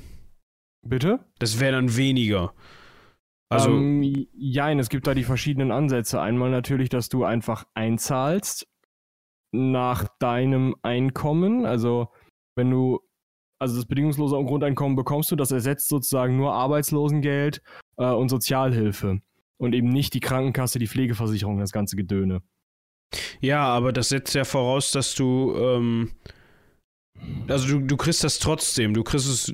Bitte? 0.86 1.20
Das 1.40 1.60
wäre 1.60 1.74
dann 1.74 1.98
weniger. 1.98 2.54
Also. 3.50 3.72
Ähm, 3.72 4.28
jein, 4.34 4.80
es 4.80 4.90
gibt 4.90 5.08
da 5.08 5.14
die 5.14 5.24
verschiedenen 5.24 5.72
Ansätze. 5.72 6.22
Einmal 6.22 6.52
natürlich, 6.52 6.90
dass 6.90 7.10
du 7.10 7.24
einfach 7.24 7.66
einzahlst 7.74 8.68
nach 9.52 10.08
deinem 10.20 10.76
Einkommen. 10.84 11.66
Also, 11.66 12.10
wenn 12.56 12.70
du, 12.70 13.00
also 13.60 13.76
das 13.76 13.86
bedingungslose 13.86 14.36
Grundeinkommen 14.36 14.96
bekommst 14.96 15.32
du, 15.32 15.36
das 15.36 15.52
ersetzt 15.52 15.88
sozusagen 15.88 16.38
nur 16.38 16.54
Arbeitslosengeld 16.54 17.62
äh, 17.98 18.06
und 18.06 18.30
Sozialhilfe. 18.30 19.22
Und 19.58 19.74
eben 19.74 19.88
nicht 19.88 20.14
die 20.14 20.20
Krankenkasse, 20.20 20.80
die 20.80 20.88
Pflegeversicherung, 20.88 21.60
das 21.60 21.72
ganze 21.72 21.96
Gedöne. 21.96 22.42
Ja, 23.40 23.66
aber 23.66 23.94
das 23.94 24.10
setzt 24.10 24.36
ja 24.36 24.44
voraus, 24.44 24.92
dass 24.92 25.16
du, 25.16 25.56
ähm, 25.58 26.12
also 27.48 27.68
du, 27.68 27.86
du 27.86 27.96
kriegst 27.96 28.24
das 28.24 28.40
trotzdem. 28.40 28.94
Du 28.94 29.04
kriegst 29.04 29.28
es 29.28 29.54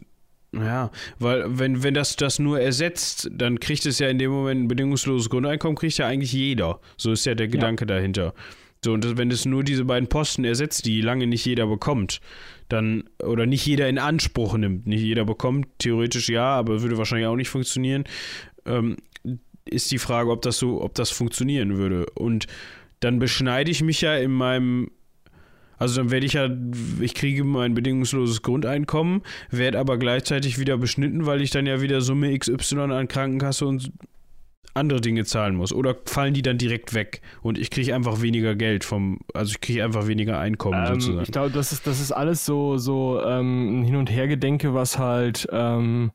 ja, 0.54 0.92
weil 1.18 1.60
wenn, 1.60 1.82
wenn 1.82 1.94
das 1.94 2.18
das 2.18 2.38
nur 2.38 2.60
ersetzt, 2.60 3.30
dann 3.32 3.60
kriegt 3.62 3.86
es 3.86 4.00
ja 4.00 4.10
in 4.10 4.20
dem 4.20 4.32
Moment 4.32 4.64
ein 4.64 4.68
bedingungsloses 4.68 5.30
Grundeinkommen, 5.30 5.78
kriegt 5.78 5.98
ja 5.98 6.08
eigentlich 6.08 6.34
jeder. 6.34 6.82
So 6.98 7.14
ist 7.14 7.26
ja 7.26 7.36
der 7.36 7.48
Gedanke 7.48 7.84
ja. 7.84 7.96
dahinter. 7.96 8.34
So, 8.84 8.94
und 8.94 9.18
wenn 9.18 9.30
es 9.30 9.46
nur 9.46 9.64
diese 9.64 9.86
beiden 9.86 10.10
Posten 10.10 10.44
ersetzt, 10.44 10.86
die 10.86 11.02
lange 11.02 11.28
nicht 11.28 11.46
jeder 11.46 11.68
bekommt, 11.68 12.20
dann, 12.68 13.04
oder 13.24 13.46
nicht 13.46 13.66
jeder 13.66 13.88
in 13.88 14.00
Anspruch 14.00 14.58
nimmt, 14.58 14.88
nicht 14.88 15.02
jeder 15.02 15.26
bekommt, 15.26 15.68
theoretisch 15.78 16.30
ja, 16.30 16.56
aber 16.56 16.82
würde 16.82 16.98
wahrscheinlich 16.98 17.28
auch 17.28 17.36
nicht 17.36 17.50
funktionieren, 17.50 18.06
ähm, 18.66 18.98
ist 19.66 19.92
die 19.92 20.00
Frage, 20.00 20.32
ob 20.32 20.42
das 20.42 20.58
so, 20.58 20.82
ob 20.82 20.96
das 20.96 21.12
funktionieren 21.12 21.78
würde. 21.78 22.08
Und 22.16 22.48
dann 23.02 23.20
beschneide 23.20 23.70
ich 23.70 23.84
mich 23.84 24.02
ja 24.02 24.16
in 24.16 24.32
meinem 24.32 24.90
also 25.78 26.00
dann 26.00 26.12
werde 26.12 26.28
ich 26.28 26.34
ja, 26.34 26.48
ich 27.00 27.16
kriege 27.16 27.44
mein 27.44 27.74
bedingungsloses 27.74 28.44
Grundeinkommen, 28.44 29.24
werde 29.50 29.80
aber 29.80 29.98
gleichzeitig 29.98 30.60
wieder 30.60 30.78
beschnitten, 30.78 31.26
weil 31.26 31.42
ich 31.42 31.50
dann 31.50 31.66
ja 31.66 31.82
wieder 31.82 32.02
Summe 32.02 32.38
XY 32.38 32.82
an 32.82 33.08
Krankenkasse 33.08 33.66
und 33.66 33.92
andere 34.74 35.02
Dinge 35.02 35.26
zahlen 35.26 35.56
muss. 35.56 35.74
Oder 35.74 35.96
fallen 36.06 36.34
die 36.34 36.42
dann 36.42 36.58
direkt 36.58 36.94
weg 36.94 37.22
und 37.42 37.58
ich 37.58 37.70
kriege 37.70 37.94
einfach 37.96 38.22
weniger 38.22 38.56
Geld 38.56 38.84
vom, 38.84 39.20
also 39.34 39.52
ich 39.52 39.62
kriege 39.62 39.84
einfach 39.84 40.08
weniger 40.08 40.40
Einkommen 40.40 40.80
ähm, 40.80 40.94
sozusagen. 41.00 41.24
Ich 41.24 41.32
glaube, 41.32 41.52
das 41.52 41.72
ist, 41.72 41.88
das 41.88 42.00
ist 42.00 42.12
alles 42.12 42.46
so, 42.46 42.78
so 42.78 43.22
ähm, 43.24 43.84
Hin- 43.84 43.96
und 43.96 44.10
Hergedenke, 44.10 44.74
was 44.74 44.98
halt 44.98 45.48
ähm, 45.52 46.12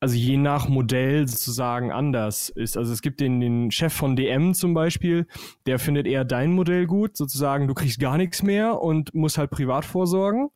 also 0.00 0.14
je 0.14 0.36
nach 0.36 0.68
Modell 0.68 1.26
sozusagen 1.26 1.90
anders 1.90 2.48
ist. 2.50 2.76
Also 2.76 2.92
es 2.92 3.02
gibt 3.02 3.20
den, 3.20 3.40
den 3.40 3.70
Chef 3.70 3.92
von 3.92 4.14
DM 4.14 4.54
zum 4.54 4.74
Beispiel, 4.74 5.26
der 5.66 5.78
findet 5.78 6.06
eher 6.06 6.24
dein 6.24 6.52
Modell 6.52 6.86
gut, 6.86 7.16
sozusagen 7.16 7.66
du 7.66 7.74
kriegst 7.74 7.98
gar 7.98 8.16
nichts 8.16 8.42
mehr 8.42 8.80
und 8.80 9.14
musst 9.14 9.38
halt 9.38 9.50
privat 9.50 9.84
vorsorgen. 9.84 10.50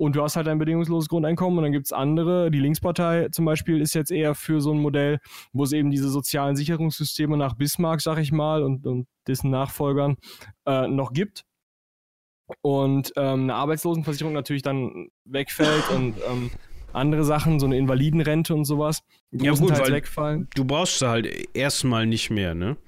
Und 0.00 0.16
du 0.16 0.22
hast 0.22 0.34
halt 0.34 0.48
ein 0.48 0.58
bedingungsloses 0.58 1.10
Grundeinkommen 1.10 1.58
und 1.58 1.64
dann 1.64 1.72
gibt 1.72 1.84
es 1.84 1.92
andere, 1.92 2.50
die 2.50 2.58
Linkspartei 2.58 3.28
zum 3.32 3.44
Beispiel 3.44 3.82
ist 3.82 3.92
jetzt 3.92 4.10
eher 4.10 4.34
für 4.34 4.62
so 4.62 4.72
ein 4.72 4.80
Modell, 4.80 5.18
wo 5.52 5.62
es 5.62 5.72
eben 5.72 5.90
diese 5.90 6.08
sozialen 6.08 6.56
Sicherungssysteme 6.56 7.36
nach 7.36 7.54
Bismarck, 7.54 8.00
sag 8.00 8.16
ich 8.16 8.32
mal, 8.32 8.62
und, 8.62 8.86
und 8.86 9.08
dessen 9.26 9.50
Nachfolgern 9.50 10.16
äh, 10.64 10.88
noch 10.88 11.12
gibt. 11.12 11.44
Und 12.62 13.12
ähm, 13.16 13.42
eine 13.42 13.54
Arbeitslosenversicherung 13.56 14.32
natürlich 14.32 14.62
dann 14.62 15.10
wegfällt 15.26 15.90
und 15.90 16.14
ähm, 16.30 16.50
andere 16.94 17.24
Sachen, 17.24 17.60
so 17.60 17.66
eine 17.66 17.76
Invalidenrente 17.76 18.54
und 18.54 18.64
sowas, 18.64 19.02
ja, 19.32 19.52
gut, 19.52 19.78
weil 19.78 19.92
wegfallen. 19.92 20.48
Du 20.54 20.64
brauchst 20.64 21.00
sie 21.00 21.10
halt 21.10 21.28
erstmal 21.54 22.06
nicht 22.06 22.30
mehr, 22.30 22.54
ne? 22.54 22.78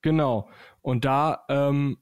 Genau. 0.00 0.48
Und 0.80 1.04
da, 1.04 1.44
ähm, 1.50 1.98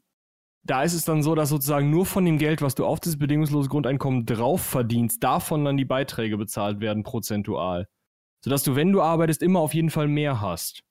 da 0.64 0.82
ist 0.84 0.94
es 0.94 1.04
dann 1.04 1.22
so, 1.22 1.34
dass 1.34 1.48
sozusagen 1.48 1.90
nur 1.90 2.06
von 2.06 2.24
dem 2.24 2.38
Geld, 2.38 2.62
was 2.62 2.74
du 2.74 2.86
auf 2.86 3.00
das 3.00 3.18
bedingungslose 3.18 3.68
Grundeinkommen 3.68 4.26
drauf 4.26 4.62
verdienst, 4.62 5.22
davon 5.22 5.64
dann 5.64 5.76
die 5.76 5.84
Beiträge 5.84 6.36
bezahlt 6.36 6.80
werden, 6.80 7.02
prozentual. 7.02 7.88
Sodass 8.44 8.62
du, 8.62 8.76
wenn 8.76 8.92
du 8.92 9.02
arbeitest, 9.02 9.42
immer 9.42 9.60
auf 9.60 9.74
jeden 9.74 9.90
Fall 9.90 10.08
mehr 10.08 10.40
hast. 10.40 10.84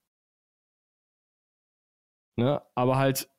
Ne? 2.38 2.62
Aber 2.76 2.98
halt 2.98 3.30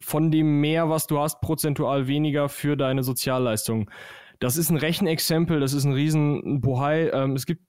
von 0.00 0.30
dem 0.30 0.60
mehr, 0.60 0.88
was 0.88 1.06
du 1.06 1.18
hast, 1.18 1.40
prozentual 1.40 2.06
weniger 2.06 2.48
für 2.48 2.76
deine 2.76 3.02
Sozialleistungen. 3.02 3.90
Das 4.38 4.56
ist 4.56 4.70
ein 4.70 4.76
Rechenexempel, 4.76 5.58
das 5.58 5.72
ist 5.72 5.84
ein 5.84 5.92
riesen 5.92 6.60
Bohai. 6.60 7.10
Ähm, 7.10 7.32
es 7.32 7.46
gibt, 7.46 7.62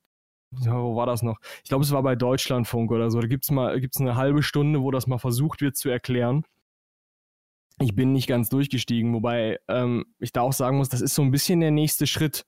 wo 0.52 0.96
war 0.96 1.06
das 1.06 1.22
noch? 1.22 1.40
Ich 1.64 1.70
glaube, 1.70 1.84
es 1.84 1.92
war 1.92 2.04
bei 2.04 2.16
Deutschlandfunk 2.16 2.92
oder 2.92 3.10
so. 3.10 3.20
Da 3.20 3.28
gibt 3.28 3.46
es 3.46 3.52
mal 3.52 3.80
gibt's 3.80 4.00
eine 4.00 4.16
halbe 4.16 4.44
Stunde, 4.44 4.82
wo 4.82 4.92
das 4.92 5.08
mal 5.08 5.20
versucht 5.20 5.62
wird 5.62 5.76
zu 5.78 5.90
erklären. 5.90 6.44
Ich 7.82 7.96
bin 7.96 8.12
nicht 8.12 8.28
ganz 8.28 8.50
durchgestiegen, 8.50 9.14
wobei 9.14 9.60
ähm, 9.68 10.06
ich 10.20 10.34
da 10.34 10.42
auch 10.42 10.54
sagen 10.54 10.78
muss, 10.78 10.90
das 10.90 11.02
ist 11.02 11.16
so 11.16 11.22
ein 11.22 11.32
bisschen 11.32 11.62
der 11.62 11.72
nächste 11.72 12.08
Schritt. 12.08 12.46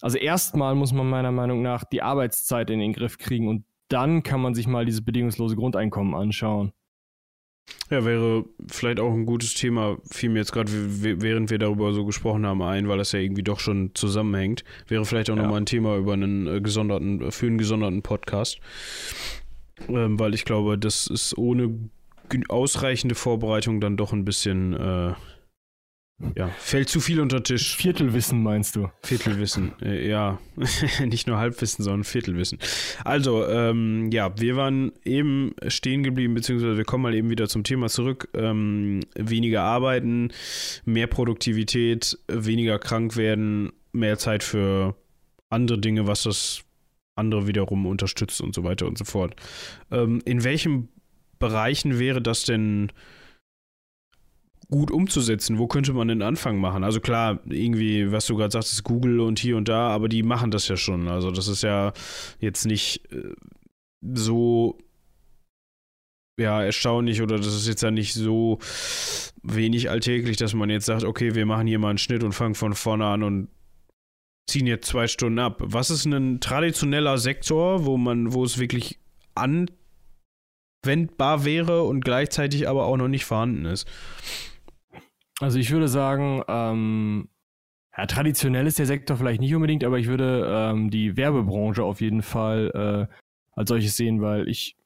Also 0.00 0.16
erstmal 0.16 0.74
muss 0.74 0.92
man 0.92 1.08
meiner 1.08 1.32
Meinung 1.32 1.62
nach 1.62 1.84
die 1.84 2.02
Arbeitszeit 2.02 2.70
in 2.70 2.78
den 2.78 2.92
Griff 2.92 3.18
kriegen 3.18 3.48
und 3.48 3.64
dann 3.88 4.22
kann 4.22 4.40
man 4.40 4.54
sich 4.54 4.66
mal 4.66 4.84
dieses 4.84 5.04
bedingungslose 5.04 5.56
Grundeinkommen 5.56 6.14
anschauen. 6.14 6.72
Ja, 7.90 8.04
wäre 8.04 8.44
vielleicht 8.70 9.00
auch 9.00 9.12
ein 9.12 9.26
gutes 9.26 9.54
Thema, 9.54 9.98
fiel 10.10 10.30
mir 10.30 10.40
jetzt 10.40 10.52
gerade, 10.52 10.70
während 10.72 11.50
wir 11.50 11.58
darüber 11.58 11.92
so 11.92 12.04
gesprochen 12.04 12.46
haben, 12.46 12.62
ein, 12.62 12.88
weil 12.88 12.98
das 12.98 13.12
ja 13.12 13.18
irgendwie 13.18 13.42
doch 13.42 13.60
schon 13.60 13.90
zusammenhängt. 13.94 14.64
Wäre 14.86 15.04
vielleicht 15.04 15.30
auch 15.30 15.36
ja. 15.36 15.42
nochmal 15.42 15.60
ein 15.60 15.66
Thema 15.66 15.96
über 15.96 16.12
einen 16.12 16.46
äh, 16.46 16.60
gesonderten, 16.60 17.30
für 17.30 17.46
einen 17.46 17.58
gesonderten 17.58 18.02
Podcast. 18.02 18.60
Ähm, 19.88 20.18
weil 20.18 20.34
ich 20.34 20.44
glaube, 20.44 20.78
das 20.78 21.06
ist 21.06 21.36
ohne 21.38 21.90
ausreichende 22.48 23.14
Vorbereitung 23.14 23.80
dann 23.80 23.96
doch 23.96 24.12
ein 24.12 24.24
bisschen 24.24 24.74
äh, 24.74 25.14
ja, 26.34 26.48
fällt 26.58 26.88
zu 26.88 27.00
viel 27.00 27.20
unter 27.20 27.42
Tisch. 27.44 27.76
Viertelwissen 27.76 28.42
meinst 28.42 28.74
du? 28.74 28.88
Viertelwissen, 29.02 29.72
äh, 29.80 30.08
ja. 30.08 30.40
Nicht 31.06 31.28
nur 31.28 31.38
Halbwissen, 31.38 31.84
sondern 31.84 32.04
Viertelwissen. 32.04 32.58
Also, 33.04 33.46
ähm, 33.46 34.10
ja, 34.10 34.38
wir 34.38 34.56
waren 34.56 34.92
eben 35.04 35.54
stehen 35.68 36.02
geblieben, 36.02 36.34
beziehungsweise 36.34 36.76
wir 36.76 36.84
kommen 36.84 37.04
mal 37.04 37.14
eben 37.14 37.30
wieder 37.30 37.48
zum 37.48 37.62
Thema 37.62 37.88
zurück. 37.88 38.28
Ähm, 38.34 39.00
weniger 39.14 39.62
arbeiten, 39.62 40.32
mehr 40.84 41.06
Produktivität, 41.06 42.18
weniger 42.26 42.80
krank 42.80 43.16
werden, 43.16 43.72
mehr 43.92 44.18
Zeit 44.18 44.42
für 44.42 44.96
andere 45.50 45.78
Dinge, 45.78 46.08
was 46.08 46.24
das 46.24 46.64
andere 47.14 47.46
wiederum 47.46 47.86
unterstützt 47.86 48.40
und 48.40 48.54
so 48.54 48.64
weiter 48.64 48.86
und 48.86 48.98
so 48.98 49.04
fort. 49.04 49.36
Ähm, 49.92 50.20
in 50.24 50.42
welchen 50.42 50.88
Bereichen 51.38 51.98
wäre 51.98 52.22
das 52.22 52.44
denn 52.44 52.92
gut 54.70 54.90
umzusetzen? 54.90 55.58
Wo 55.58 55.66
könnte 55.66 55.92
man 55.92 56.08
den 56.08 56.22
Anfang 56.22 56.58
machen? 56.58 56.84
Also 56.84 57.00
klar, 57.00 57.40
irgendwie, 57.48 58.12
was 58.12 58.26
du 58.26 58.36
gerade 58.36 58.52
sagst, 58.52 58.72
ist 58.72 58.84
Google 58.84 59.20
und 59.20 59.38
hier 59.38 59.56
und 59.56 59.68
da, 59.68 59.88
aber 59.88 60.08
die 60.08 60.22
machen 60.22 60.50
das 60.50 60.68
ja 60.68 60.76
schon. 60.76 61.08
Also 61.08 61.30
das 61.30 61.48
ist 61.48 61.62
ja 61.62 61.92
jetzt 62.38 62.66
nicht 62.66 63.10
äh, 63.12 63.32
so 64.02 64.78
ja, 66.38 66.62
erstaunlich 66.62 67.20
oder 67.20 67.36
das 67.36 67.54
ist 67.54 67.66
jetzt 67.66 67.82
ja 67.82 67.90
nicht 67.90 68.14
so 68.14 68.58
wenig 69.42 69.90
alltäglich, 69.90 70.36
dass 70.36 70.54
man 70.54 70.70
jetzt 70.70 70.86
sagt, 70.86 71.04
okay, 71.04 71.34
wir 71.34 71.46
machen 71.46 71.66
hier 71.66 71.78
mal 71.78 71.90
einen 71.90 71.98
Schnitt 71.98 72.22
und 72.22 72.32
fangen 72.32 72.54
von 72.54 72.74
vorne 72.74 73.06
an 73.06 73.22
und 73.22 73.48
ziehen 74.48 74.66
jetzt 74.66 74.88
zwei 74.88 75.08
Stunden 75.08 75.40
ab. 75.40 75.60
Was 75.64 75.90
ist 75.90 76.06
ein 76.06 76.40
traditioneller 76.40 77.18
Sektor, 77.18 77.84
wo 77.84 77.96
man, 77.96 78.32
wo 78.32 78.44
es 78.44 78.58
wirklich 78.58 78.98
anwendbar 80.82 81.44
wäre 81.44 81.82
und 81.82 82.04
gleichzeitig 82.04 82.68
aber 82.68 82.86
auch 82.86 82.96
noch 82.96 83.08
nicht 83.08 83.24
vorhanden 83.24 83.64
ist? 83.64 83.88
Also 85.40 85.58
ich 85.58 85.70
würde 85.70 85.88
sagen, 85.88 86.42
ähm, 86.48 87.28
ja, 87.96 88.06
traditionell 88.06 88.66
ist 88.66 88.78
der 88.78 88.86
Sektor 88.86 89.16
vielleicht 89.16 89.40
nicht 89.40 89.54
unbedingt, 89.54 89.84
aber 89.84 89.98
ich 89.98 90.06
würde 90.06 90.46
ähm, 90.50 90.90
die 90.90 91.16
Werbebranche 91.16 91.82
auf 91.82 92.00
jeden 92.00 92.22
Fall 92.22 93.08
äh, 93.10 93.14
als 93.52 93.68
solches 93.68 93.96
sehen, 93.96 94.20
weil 94.20 94.48
ich 94.48 94.76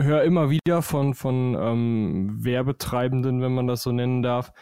höre 0.00 0.22
immer 0.24 0.50
wieder 0.50 0.82
von, 0.82 1.14
von 1.14 1.54
ähm, 1.58 2.44
Werbetreibenden, 2.44 3.42
wenn 3.42 3.54
man 3.54 3.66
das 3.66 3.82
so 3.82 3.92
nennen 3.92 4.22
darf, 4.22 4.52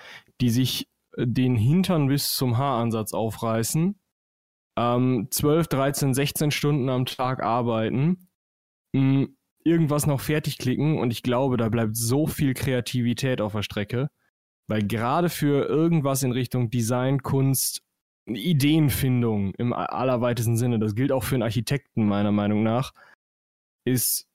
die 0.40 0.50
sich 0.50 0.88
den 1.16 1.56
Hintern 1.56 2.08
bis 2.08 2.34
zum 2.34 2.58
Haaransatz 2.58 3.12
aufreißen, 3.12 3.98
ähm, 4.76 5.28
12, 5.30 5.66
13, 5.68 6.14
16 6.14 6.50
Stunden 6.50 6.88
am 6.88 7.06
Tag 7.06 7.42
arbeiten, 7.42 8.28
mh, 8.92 9.26
irgendwas 9.68 10.06
noch 10.06 10.20
fertig 10.20 10.58
klicken 10.58 10.98
und 10.98 11.12
ich 11.12 11.22
glaube, 11.22 11.56
da 11.56 11.68
bleibt 11.68 11.96
so 11.96 12.26
viel 12.26 12.54
Kreativität 12.54 13.40
auf 13.40 13.52
der 13.52 13.62
Strecke, 13.62 14.10
weil 14.66 14.82
gerade 14.86 15.28
für 15.28 15.66
irgendwas 15.68 16.22
in 16.22 16.32
Richtung 16.32 16.70
Design, 16.70 17.22
Kunst, 17.22 17.82
Ideenfindung 18.26 19.54
im 19.54 19.72
allerweitesten 19.72 20.56
Sinne, 20.56 20.78
das 20.78 20.94
gilt 20.94 21.12
auch 21.12 21.24
für 21.24 21.36
einen 21.36 21.42
Architekten 21.42 22.06
meiner 22.06 22.32
Meinung 22.32 22.62
nach, 22.62 22.92
ist 23.84 24.26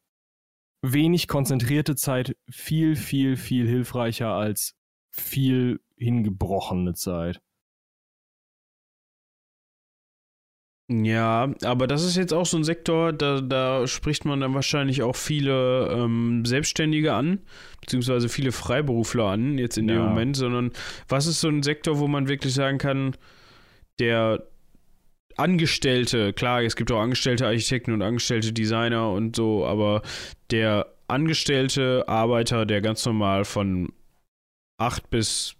wenig 0.82 1.28
konzentrierte 1.28 1.96
Zeit 1.96 2.36
viel, 2.50 2.96
viel, 2.96 3.38
viel 3.38 3.68
hilfreicher 3.68 4.30
als 4.30 4.76
viel 5.12 5.80
hingebrochene 5.98 6.94
Zeit. 6.94 7.42
Ja, 10.90 11.50
aber 11.64 11.88
das 11.88 12.04
ist 12.04 12.18
jetzt 12.18 12.34
auch 12.34 12.46
so 12.46 12.58
ein 12.58 12.66
Sektor, 12.66 13.14
da, 13.14 13.40
da 13.40 13.88
spricht 13.88 14.26
man 14.26 14.42
dann 14.42 14.54
wahrscheinlich 14.54 15.02
auch 15.02 15.16
viele 15.16 15.88
ähm, 15.90 16.44
Selbstständige 16.46 17.14
an, 17.14 17.40
beziehungsweise 17.80 18.28
viele 18.28 18.52
Freiberufler 18.52 19.26
an, 19.26 19.58
jetzt 19.58 19.78
in 19.78 19.88
ja. 19.88 19.96
dem 19.96 20.04
Moment, 20.04 20.36
sondern 20.36 20.72
was 21.08 21.26
ist 21.26 21.40
so 21.40 21.48
ein 21.48 21.64
Sektor, 21.64 22.00
wo 22.00 22.08
man 22.08 22.28
wirklich 22.28 22.54
sagen 22.54 22.80
kann, 22.80 23.16
der 24.00 24.44
Angestellte, 25.38 26.34
klar, 26.34 26.62
es 26.64 26.76
gibt 26.76 26.92
auch 26.92 27.00
angestellte 27.00 27.48
Architekten 27.48 27.94
und 27.94 28.02
angestellte 28.02 28.52
Designer 28.52 29.10
und 29.10 29.38
so, 29.38 29.66
aber 29.66 30.02
der 30.52 30.94
angestellte 31.08 32.04
Arbeiter, 32.08 32.66
der 32.66 32.82
ganz 32.82 33.06
normal 33.06 33.46
von 33.46 33.94
8 34.80 35.10
bis 35.10 35.56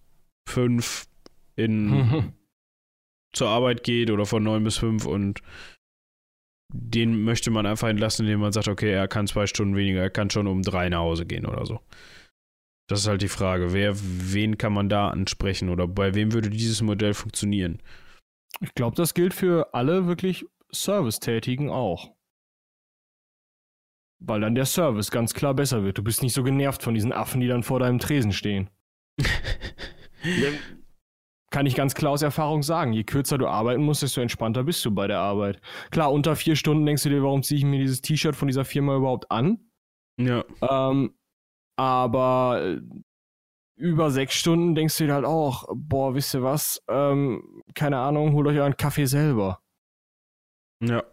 5 0.48 1.06
in 1.56 2.34
zur 3.34 3.50
Arbeit 3.50 3.84
geht 3.84 4.12
oder 4.12 4.26
von 4.26 4.44
9 4.44 4.64
bis 4.64 4.78
5 4.78 5.06
und 5.06 5.42
den 6.74 7.24
möchte 7.24 7.52
man 7.52 7.66
einfach 7.66 7.88
entlassen, 7.88 8.26
indem 8.26 8.40
man 8.40 8.52
sagt, 8.52 8.68
okay, 8.68 8.92
er 8.92 9.08
kann 9.08 9.28
zwei 9.28 9.46
Stunden 9.46 9.76
weniger, 9.76 10.02
er 10.02 10.10
kann 10.10 10.30
schon 10.30 10.48
um 10.48 10.64
drei 10.64 10.90
nach 10.90 11.00
Hause 11.00 11.26
gehen 11.26 11.46
oder 11.46 11.66
so. 11.66 11.80
Das 12.90 13.02
ist 13.02 13.08
halt 13.08 13.22
die 13.22 13.30
Frage, 13.30 13.74
wer, 13.74 13.94
wen 13.96 14.58
kann 14.58 14.74
man 14.74 14.90
da 14.90 15.10
ansprechen 15.10 15.70
oder 15.70 15.88
bei 15.88 16.16
wem 16.16 16.34
würde 16.34 16.50
dieses 16.50 16.82
Modell 16.82 17.14
funktionieren? 17.14 17.82
Ich 18.60 18.74
glaube, 18.76 18.96
das 18.96 19.14
gilt 19.14 19.34
für 19.34 19.74
alle 19.74 20.08
wirklich 20.08 20.46
Servicetätigen 20.72 21.70
auch. 21.70 22.14
Weil 24.20 24.42
dann 24.42 24.56
der 24.56 24.66
Service 24.66 25.12
ganz 25.12 25.34
klar 25.34 25.54
besser 25.54 25.84
wird. 25.84 25.98
Du 25.98 26.04
bist 26.04 26.24
nicht 26.24 26.34
so 26.34 26.44
genervt 26.44 26.82
von 26.82 26.94
diesen 26.94 27.12
Affen, 27.12 27.42
die 27.42 27.48
dann 27.48 27.64
vor 27.64 27.80
deinem 27.80 28.00
Tresen 28.00 28.32
stehen. 28.32 28.70
Kann 31.54 31.68
ich 31.68 31.76
ganz 31.76 31.94
klar 31.94 32.14
aus 32.14 32.24
Erfahrung 32.24 32.64
sagen. 32.64 32.94
Je 32.94 33.04
kürzer 33.04 33.38
du 33.38 33.46
arbeiten 33.46 33.84
musst, 33.84 34.02
desto 34.02 34.22
entspannter 34.22 34.64
bist 34.64 34.84
du 34.86 34.90
bei 34.90 35.06
der 35.06 35.20
Arbeit. 35.20 35.62
Klar, 35.92 36.12
unter 36.12 36.36
vier 36.36 36.56
Stunden 36.56 36.84
denkst 36.84 37.04
du 37.04 37.10
dir, 37.10 37.22
warum 37.22 37.44
ziehe 37.44 37.60
ich 37.60 37.64
mir 37.64 37.78
dieses 37.78 38.02
T-Shirt 38.02 38.36
von 38.36 38.48
dieser 38.48 38.66
Firma 38.66 38.96
überhaupt 38.96 39.30
an? 39.30 39.60
Ja. 40.20 40.44
Ähm, 40.68 41.14
aber 41.78 42.60
äh, 42.64 42.82
über 43.76 44.10
sechs 44.10 44.34
Stunden 44.34 44.74
denkst 44.74 44.98
du 44.98 45.06
dir 45.06 45.14
halt 45.14 45.26
auch, 45.26 45.66
boah, 45.76 46.16
wisst 46.16 46.34
ihr 46.34 46.42
was? 46.42 46.82
Ähm, 46.90 47.62
keine 47.76 48.00
Ahnung, 48.00 48.34
holt 48.34 48.48
euch 48.48 48.58
euren 48.58 48.76
Kaffee 48.76 49.06
selber. 49.06 49.62
Ja. 50.82 51.04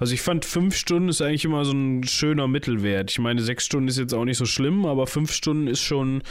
Also 0.00 0.14
ich 0.14 0.20
fand 0.20 0.44
fünf 0.44 0.74
Stunden 0.74 1.08
ist 1.08 1.22
eigentlich 1.22 1.44
immer 1.44 1.64
so 1.64 1.72
ein 1.72 2.02
schöner 2.04 2.48
Mittelwert. 2.48 3.10
Ich 3.12 3.20
meine, 3.20 3.40
sechs 3.40 3.64
Stunden 3.64 3.88
ist 3.88 3.98
jetzt 3.98 4.12
auch 4.12 4.24
nicht 4.24 4.36
so 4.36 4.46
schlimm, 4.46 4.84
aber 4.84 5.06
fünf 5.06 5.32
Stunden 5.32 5.68
ist 5.68 5.80
schon 5.80 6.22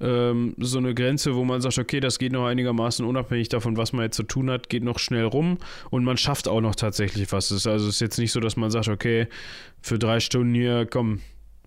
ähm, 0.00 0.54
so 0.58 0.78
eine 0.78 0.94
Grenze, 0.94 1.34
wo 1.34 1.44
man 1.44 1.60
sagt, 1.60 1.78
okay, 1.78 2.00
das 2.00 2.18
geht 2.18 2.32
noch 2.32 2.46
einigermaßen 2.46 3.04
unabhängig 3.04 3.50
davon, 3.50 3.76
was 3.76 3.92
man 3.92 4.04
jetzt 4.04 4.16
zu 4.16 4.22
tun 4.22 4.50
hat, 4.50 4.70
geht 4.70 4.84
noch 4.84 4.98
schnell 4.98 5.24
rum 5.24 5.58
und 5.90 6.04
man 6.04 6.16
schafft 6.16 6.48
auch 6.48 6.62
noch 6.62 6.74
tatsächlich 6.74 7.30
was. 7.30 7.52
Also 7.52 7.70
es 7.70 7.94
ist 7.94 8.00
jetzt 8.00 8.18
nicht 8.18 8.32
so, 8.32 8.40
dass 8.40 8.56
man 8.56 8.70
sagt, 8.70 8.88
okay, 8.88 9.28
für 9.82 9.98
drei 9.98 10.20
Stunden 10.20 10.54
hier, 10.54 10.86
komm, 10.90 11.20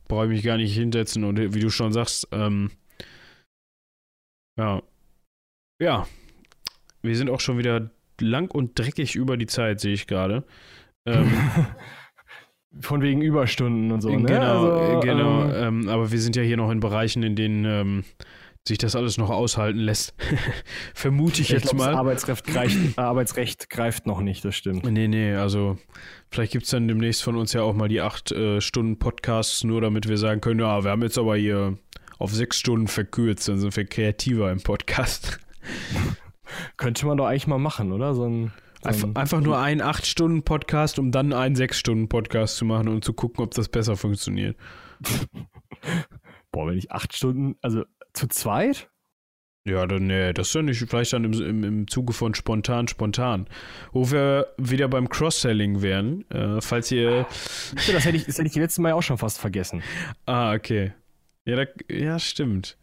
brauche 0.08 0.26
ich 0.26 0.32
mich 0.32 0.44
gar 0.44 0.58
nicht 0.58 0.74
hinsetzen 0.74 1.24
und 1.24 1.54
wie 1.54 1.60
du 1.60 1.70
schon 1.70 1.94
sagst, 1.94 2.28
ähm, 2.32 2.72
ja. 4.58 4.82
Ja. 5.80 6.08
Wir 7.02 7.16
sind 7.16 7.30
auch 7.30 7.40
schon 7.40 7.60
wieder 7.60 7.92
lang 8.20 8.50
und 8.50 8.80
dreckig 8.80 9.16
über 9.16 9.38
die 9.38 9.46
Zeit, 9.46 9.80
sehe 9.80 9.94
ich 9.94 10.08
gerade. 10.08 10.44
Ähm, 11.06 11.32
Von 12.82 13.02
wegen 13.02 13.22
Überstunden 13.22 13.92
und 13.92 14.02
so, 14.02 14.10
ne? 14.10 14.26
Genau, 14.26 14.70
also, 14.70 15.00
genau. 15.00 15.44
Ähm, 15.46 15.84
ähm, 15.84 15.90
aber 15.90 16.12
wir 16.12 16.20
sind 16.20 16.36
ja 16.36 16.44
hier 16.44 16.58
noch 16.58 16.70
in 16.72 16.82
Bereichen, 16.82 17.24
in 17.24 17.38
denen 17.38 17.64
ähm, 17.64 18.04
sich 18.68 18.78
das 18.78 18.96
alles 18.96 19.18
noch 19.18 19.30
aushalten 19.30 19.80
lässt. 19.80 20.14
Vermute 20.94 21.36
ich, 21.36 21.42
ich 21.42 21.50
jetzt 21.50 21.70
glaub, 21.70 21.78
mal. 21.78 21.92
Das 21.92 21.96
Arbeitsrecht 21.96 22.46
greift, 22.46 22.98
Arbeitsrecht 22.98 23.70
greift 23.70 24.08
noch 24.08 24.20
nicht, 24.20 24.44
das 24.44 24.56
stimmt. 24.56 24.84
Nee, 24.84 25.08
nee, 25.08 25.36
also 25.36 25.78
vielleicht 26.32 26.52
gibt 26.52 26.66
es 26.66 26.72
dann 26.72 26.88
demnächst 26.88 27.24
von 27.24 27.38
uns 27.38 27.54
ja 27.54 27.62
auch 27.62 27.74
mal 27.74 27.88
die 27.88 28.02
acht 28.02 28.32
äh, 28.34 28.60
Stunden 28.60 29.00
Podcasts, 29.00 29.64
nur 29.64 29.80
damit 29.80 30.10
wir 30.10 30.18
sagen 30.18 30.42
können, 30.42 30.60
ja, 30.60 30.84
wir 30.84 30.92
haben 30.92 31.04
jetzt 31.04 31.18
aber 31.18 31.38
hier 31.38 31.78
auf 32.18 32.34
sechs 32.34 32.58
Stunden 32.60 32.88
verkürzt, 32.88 33.48
dann 33.48 33.58
sind 33.58 33.76
wir 33.76 33.86
kreativer 33.86 34.52
im 34.52 34.62
Podcast. 34.62 35.40
Könnte 36.78 37.06
man 37.06 37.18
doch 37.18 37.28
eigentlich 37.28 37.48
mal 37.48 37.58
machen, 37.58 37.92
oder? 37.92 38.14
So 38.14 38.28
ein 38.28 38.52
Einfach, 38.86 39.10
einfach 39.16 39.42
nur 39.42 39.60
einen 39.60 39.82
8-Stunden-Podcast, 39.82 41.00
um 41.00 41.12
dann 41.12 41.34
einen 41.34 41.56
6-Stunden-Podcast 41.56 42.58
zu 42.58 42.66
machen 42.66 42.88
und 42.88 43.04
zu 43.04 43.14
gucken, 43.14 43.44
ob 43.44 43.54
das 43.54 43.70
besser 43.70 43.98
funktioniert. 43.98 44.58
Boah, 46.52 46.68
wenn 46.68 46.78
ich 46.78 46.92
8 46.92 47.16
Stunden, 47.16 47.56
also 47.62 47.84
zu 48.14 48.28
zweit? 48.28 48.90
Ja, 49.68 49.88
dann, 49.88 50.06
nee, 50.06 50.32
das 50.32 50.50
ist 50.50 50.54
ja 50.54 50.62
nicht, 50.62 50.80
vielleicht 50.88 51.14
dann 51.14 51.24
im, 51.24 51.34
im, 51.34 51.64
im 51.64 51.88
Zuge 51.88 52.14
von 52.14 52.36
spontan, 52.36 52.88
spontan. 52.88 53.48
Wo 53.92 54.12
wir 54.12 54.54
wieder 54.58 54.88
beim 54.88 55.10
Cross-Selling 55.10 55.82
wären, 55.82 56.30
äh, 56.30 56.62
falls 56.62 56.92
ihr. 56.92 57.26
Das 57.74 58.06
hätte, 58.06 58.16
ich, 58.16 58.26
das 58.26 58.38
hätte 58.38 58.48
ich 58.48 58.56
letztes 58.56 58.78
Mal 58.78 58.94
auch 58.94 59.02
schon 59.02 59.18
fast 59.18 59.40
vergessen. 59.40 59.82
Ah, 60.28 60.54
okay. 60.54 60.94
Ja, 61.46 61.56
da, 61.56 61.66
ja 61.90 62.20
stimmt. 62.20 62.78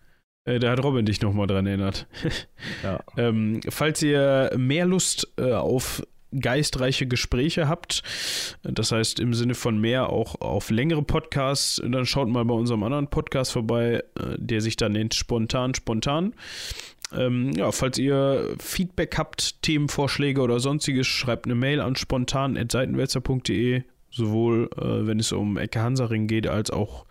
Äh, 0.45 0.59
da 0.59 0.71
hat 0.71 0.83
Robin 0.83 1.07
dich 1.07 1.21
nochmal 1.21 1.47
dran 1.47 1.67
erinnert. 1.67 2.07
ja. 2.83 3.01
ähm, 3.17 3.61
falls 3.69 4.03
ihr 4.03 4.53
mehr 4.57 4.87
Lust 4.87 5.33
äh, 5.39 5.53
auf 5.53 6.03
geistreiche 6.33 7.07
Gespräche 7.07 7.69
habt, 7.69 8.03
das 8.63 8.91
heißt 8.91 9.21
im 9.21 9.35
Sinne 9.35 9.55
von 9.55 9.79
mehr 9.79 10.09
auch 10.09 10.41
auf 10.41 10.71
längere 10.71 11.03
Podcasts, 11.03 11.81
dann 11.85 12.07
schaut 12.07 12.29
mal 12.29 12.45
bei 12.45 12.55
unserem 12.55 12.83
anderen 12.83 13.09
Podcast 13.09 13.53
vorbei, 13.53 14.03
äh, 14.19 14.37
der 14.39 14.61
sich 14.61 14.77
da 14.77 14.89
nennt 14.89 15.15
Spontan, 15.15 15.75
Spontan. 15.75 16.35
Ähm, 17.15 17.53
ja, 17.53 17.71
falls 17.73 17.99
ihr 17.99 18.57
Feedback 18.59 19.19
habt, 19.19 19.63
Themenvorschläge 19.63 20.41
oder 20.41 20.59
sonstiges, 20.61 21.07
schreibt 21.07 21.45
eine 21.45 21.55
Mail 21.55 21.81
an 21.81 21.95
spontan.seitenwälzer.de, 21.95 23.83
sowohl 24.11 24.71
äh, 24.77 25.07
wenn 25.07 25.21
es 25.21 25.31
um 25.33 25.59
Ecke 25.59 25.81
Hansaring 25.81 26.27
geht, 26.27 26.47
als 26.47 26.71
auch 26.71 27.05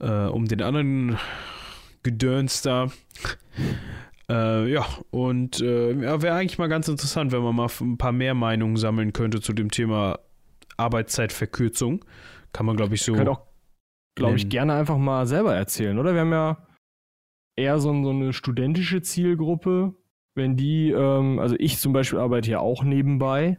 äh, 0.00 0.26
um 0.26 0.46
den 0.46 0.60
anderen 0.60 1.18
Gedöns 2.02 2.62
da. 2.62 2.90
Äh, 4.30 4.70
ja, 4.72 4.86
und 5.10 5.60
äh, 5.60 5.92
ja, 5.92 6.22
wäre 6.22 6.36
eigentlich 6.36 6.58
mal 6.58 6.68
ganz 6.68 6.86
interessant, 6.88 7.32
wenn 7.32 7.42
man 7.42 7.56
mal 7.56 7.68
ein 7.80 7.98
paar 7.98 8.12
mehr 8.12 8.34
Meinungen 8.34 8.76
sammeln 8.76 9.12
könnte 9.12 9.40
zu 9.40 9.52
dem 9.52 9.70
Thema 9.70 10.20
Arbeitszeitverkürzung. 10.76 12.04
Kann 12.52 12.66
man, 12.66 12.76
glaube 12.76 12.94
ich, 12.94 13.02
so. 13.02 13.12
Könnt 13.12 13.28
auch, 13.28 13.42
glaube 14.14 14.36
ich, 14.36 14.48
gerne 14.48 14.74
einfach 14.74 14.98
mal 14.98 15.26
selber 15.26 15.54
erzählen, 15.54 15.98
oder? 15.98 16.14
Wir 16.14 16.20
haben 16.20 16.32
ja 16.32 16.66
eher 17.56 17.78
so, 17.80 17.92
so 18.02 18.10
eine 18.10 18.32
studentische 18.32 19.02
Zielgruppe. 19.02 19.94
Wenn 20.36 20.56
die, 20.56 20.90
ähm, 20.92 21.38
also 21.40 21.56
ich 21.58 21.78
zum 21.78 21.92
Beispiel 21.92 22.20
arbeite 22.20 22.50
ja 22.50 22.60
auch 22.60 22.84
nebenbei. 22.84 23.58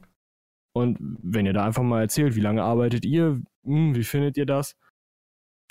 Und 0.73 0.97
wenn 1.21 1.45
ihr 1.45 1.53
da 1.53 1.65
einfach 1.65 1.83
mal 1.83 2.01
erzählt, 2.01 2.35
wie 2.35 2.41
lange 2.41 2.63
arbeitet 2.63 3.05
ihr, 3.05 3.41
hm, 3.65 3.93
wie 3.93 4.05
findet 4.05 4.37
ihr 4.37 4.45
das? 4.45 4.77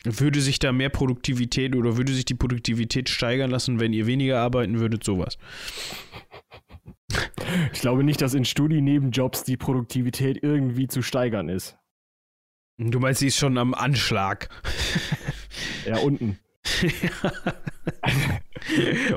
Würde 0.04 0.40
sich 0.40 0.58
da 0.58 0.72
mehr 0.72 0.88
Produktivität 0.88 1.76
oder 1.76 1.96
würde 1.96 2.12
sich 2.12 2.24
die 2.24 2.34
Produktivität 2.34 3.08
steigern 3.08 3.50
lassen, 3.50 3.80
wenn 3.80 3.92
ihr 3.92 4.06
weniger 4.06 4.40
arbeiten 4.40 4.80
würdet, 4.80 5.04
sowas? 5.04 5.36
Ich 7.72 7.80
glaube 7.80 8.04
nicht, 8.04 8.22
dass 8.22 8.34
in 8.34 8.44
Studi-Nebenjobs 8.44 9.44
die 9.44 9.56
Produktivität 9.56 10.42
irgendwie 10.42 10.86
zu 10.86 11.02
steigern 11.02 11.48
ist. 11.48 11.76
Du 12.78 12.98
meinst, 12.98 13.20
sie 13.20 13.26
ist 13.26 13.36
schon 13.36 13.58
am 13.58 13.74
Anschlag. 13.74 14.48
Ja, 15.86 15.96
unten. 15.98 16.38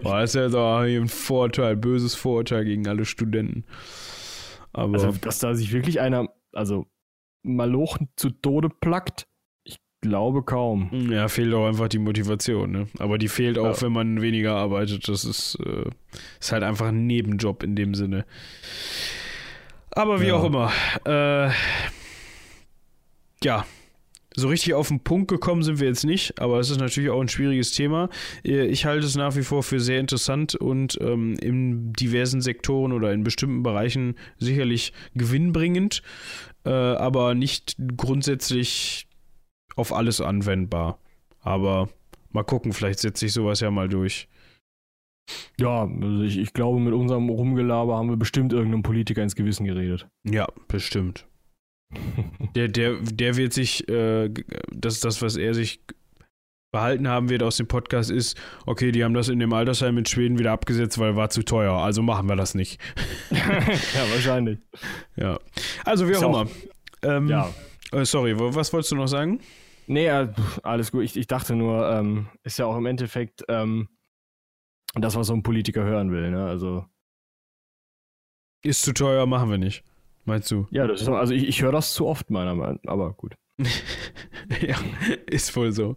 Boah, 0.01 0.19
das 0.21 0.31
ist 0.31 0.35
ja 0.35 0.47
doch 0.47 0.79
ein 0.79 1.09
Vorteil, 1.09 1.75
böses 1.75 2.15
Vorteil 2.15 2.63
gegen 2.63 2.87
alle 2.87 3.03
Studenten. 3.03 3.65
Aber 4.71 4.93
also, 4.93 5.11
dass 5.11 5.39
da 5.39 5.55
sich 5.55 5.73
wirklich 5.73 5.99
einer, 5.99 6.29
also 6.53 6.87
Malochen 7.43 8.09
zu 8.15 8.29
Tode 8.29 8.69
plackt, 8.69 9.27
glaube 10.03 10.43
kaum. 10.43 10.89
Ja, 11.09 11.27
fehlt 11.27 11.53
auch 11.53 11.65
einfach 11.65 11.87
die 11.87 11.97
Motivation, 11.97 12.71
ne? 12.71 12.87
Aber 12.99 13.17
die 13.17 13.29
fehlt 13.29 13.57
auch, 13.57 13.75
ja. 13.75 13.81
wenn 13.81 13.93
man 13.93 14.21
weniger 14.21 14.55
arbeitet. 14.55 15.07
Das 15.07 15.23
ist, 15.23 15.57
äh, 15.65 15.89
ist 16.39 16.51
halt 16.51 16.63
einfach 16.63 16.87
ein 16.87 17.07
Nebenjob 17.07 17.63
in 17.63 17.75
dem 17.75 17.95
Sinne. 17.95 18.25
Aber 19.91 20.21
wie 20.21 20.27
ja. 20.27 20.35
auch 20.35 20.43
immer. 20.43 20.71
Äh, 21.05 21.51
ja. 23.43 23.65
so 24.35 24.47
richtig 24.49 24.73
auf 24.73 24.89
den 24.89 24.99
Punkt 24.99 25.29
gekommen 25.29 25.63
sind 25.63 25.79
wir 25.79 25.87
jetzt 25.87 26.05
nicht, 26.05 26.39
aber 26.41 26.59
es 26.59 26.69
ist 26.69 26.79
natürlich 26.79 27.09
auch 27.09 27.21
ein 27.21 27.29
schwieriges 27.29 27.71
Thema. 27.71 28.09
Äh, 28.43 28.65
ich 28.65 28.85
halte 28.85 29.05
es 29.05 29.15
nach 29.15 29.35
wie 29.35 29.43
vor 29.43 29.63
für 29.63 29.79
sehr 29.79 29.99
interessant 29.99 30.55
und 30.55 30.97
ähm, 31.01 31.35
in 31.41 31.93
diversen 31.93 32.41
Sektoren 32.41 32.91
oder 32.91 33.13
in 33.13 33.23
bestimmten 33.23 33.63
Bereichen 33.63 34.15
sicherlich 34.37 34.91
gewinnbringend, 35.15 36.01
äh, 36.65 36.69
aber 36.69 37.35
nicht 37.35 37.77
grundsätzlich 37.95 39.07
auf 39.75 39.93
alles 39.93 40.21
anwendbar. 40.21 40.97
Aber 41.41 41.89
mal 42.31 42.43
gucken, 42.43 42.73
vielleicht 42.73 42.99
setzt 42.99 43.19
sich 43.19 43.33
sowas 43.33 43.59
ja 43.59 43.71
mal 43.71 43.89
durch. 43.89 44.27
Ja, 45.59 45.83
also 45.83 46.21
ich, 46.23 46.37
ich 46.37 46.53
glaube, 46.53 46.79
mit 46.79 46.93
unserem 46.93 47.29
Rumgelaber 47.29 47.95
haben 47.97 48.09
wir 48.09 48.17
bestimmt 48.17 48.51
irgendeinem 48.51 48.83
Politiker 48.83 49.23
ins 49.23 49.35
Gewissen 49.35 49.65
geredet. 49.65 50.07
Ja, 50.25 50.47
bestimmt. 50.67 51.25
Der, 52.55 52.67
der, 52.67 52.95
der 53.01 53.37
wird 53.37 53.53
sich, 53.53 53.87
äh, 53.87 54.29
das 54.71 54.99
das, 54.99 55.21
was 55.21 55.37
er 55.37 55.53
sich 55.53 55.79
behalten 56.73 57.07
haben 57.07 57.29
wird 57.29 57.43
aus 57.43 57.57
dem 57.57 57.67
Podcast, 57.67 58.09
ist, 58.09 58.35
okay, 58.65 58.91
die 58.91 59.03
haben 59.03 59.13
das 59.13 59.29
in 59.29 59.37
dem 59.39 59.53
Altersheim 59.53 59.97
in 59.99 60.05
Schweden 60.07 60.39
wieder 60.39 60.51
abgesetzt, 60.51 60.97
weil 60.97 61.15
war 61.15 61.29
zu 61.29 61.43
teuer. 61.43 61.73
Also 61.73 62.01
machen 62.01 62.27
wir 62.27 62.35
das 62.35 62.55
nicht. 62.55 62.81
ja, 63.29 64.11
wahrscheinlich. 64.11 64.57
Ja. 65.15 65.39
Also 65.85 66.09
wie 66.09 66.15
auch 66.15 66.23
immer. 66.23 66.47
Ähm, 67.03 67.27
Ja. 67.27 67.49
äh, 67.91 68.05
sorry, 68.05 68.33
was 68.37 68.73
wolltest 68.73 68.91
du 68.91 68.95
noch 68.95 69.07
sagen? 69.07 69.39
Nee, 69.87 70.09
alles 70.09 70.91
gut. 70.91 71.03
Ich, 71.03 71.17
ich 71.17 71.27
dachte 71.27 71.55
nur, 71.55 71.89
ähm, 71.89 72.27
ist 72.43 72.57
ja 72.59 72.65
auch 72.65 72.77
im 72.77 72.85
Endeffekt 72.85 73.43
ähm, 73.47 73.89
das, 74.95 75.15
was 75.15 75.27
so 75.27 75.33
ein 75.33 75.43
Politiker 75.43 75.83
hören 75.83 76.11
will. 76.11 76.31
Ne? 76.31 76.45
Also, 76.45 76.85
Ist 78.63 78.83
zu 78.83 78.93
teuer, 78.93 79.25
machen 79.25 79.49
wir 79.49 79.57
nicht. 79.57 79.83
Meinst 80.25 80.49
du? 80.51 80.67
ja, 80.71 80.87
das 80.87 81.01
ist, 81.01 81.09
also 81.09 81.33
ich, 81.33 81.47
ich 81.47 81.61
höre 81.61 81.73
das 81.73 81.93
zu 81.93 82.07
oft, 82.07 82.29
meiner 82.29 82.55
Meinung 82.55 82.79
nach. 82.83 82.91
Aber 82.91 83.13
gut. 83.13 83.35
ja, 84.61 84.77
ist 85.27 85.55
wohl 85.55 85.71
so. 85.71 85.95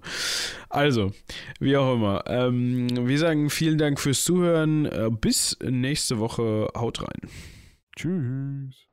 Also, 0.68 1.12
wie 1.61 1.77
auch 1.77 1.94
immer. 1.94 2.25
Ähm, 2.27 2.88
wir 3.09 3.18
sagen 3.18 3.51
vielen 3.51 3.79
Dank 3.79 4.01
fürs 4.01 4.25
Zuhören. 4.25 4.87
Äh, 4.87 5.11
bis 5.11 5.57
nächste 5.62 6.18
Woche. 6.18 6.68
Haut 6.75 7.03
rein. 7.03 7.31
Tschüss. 7.96 8.87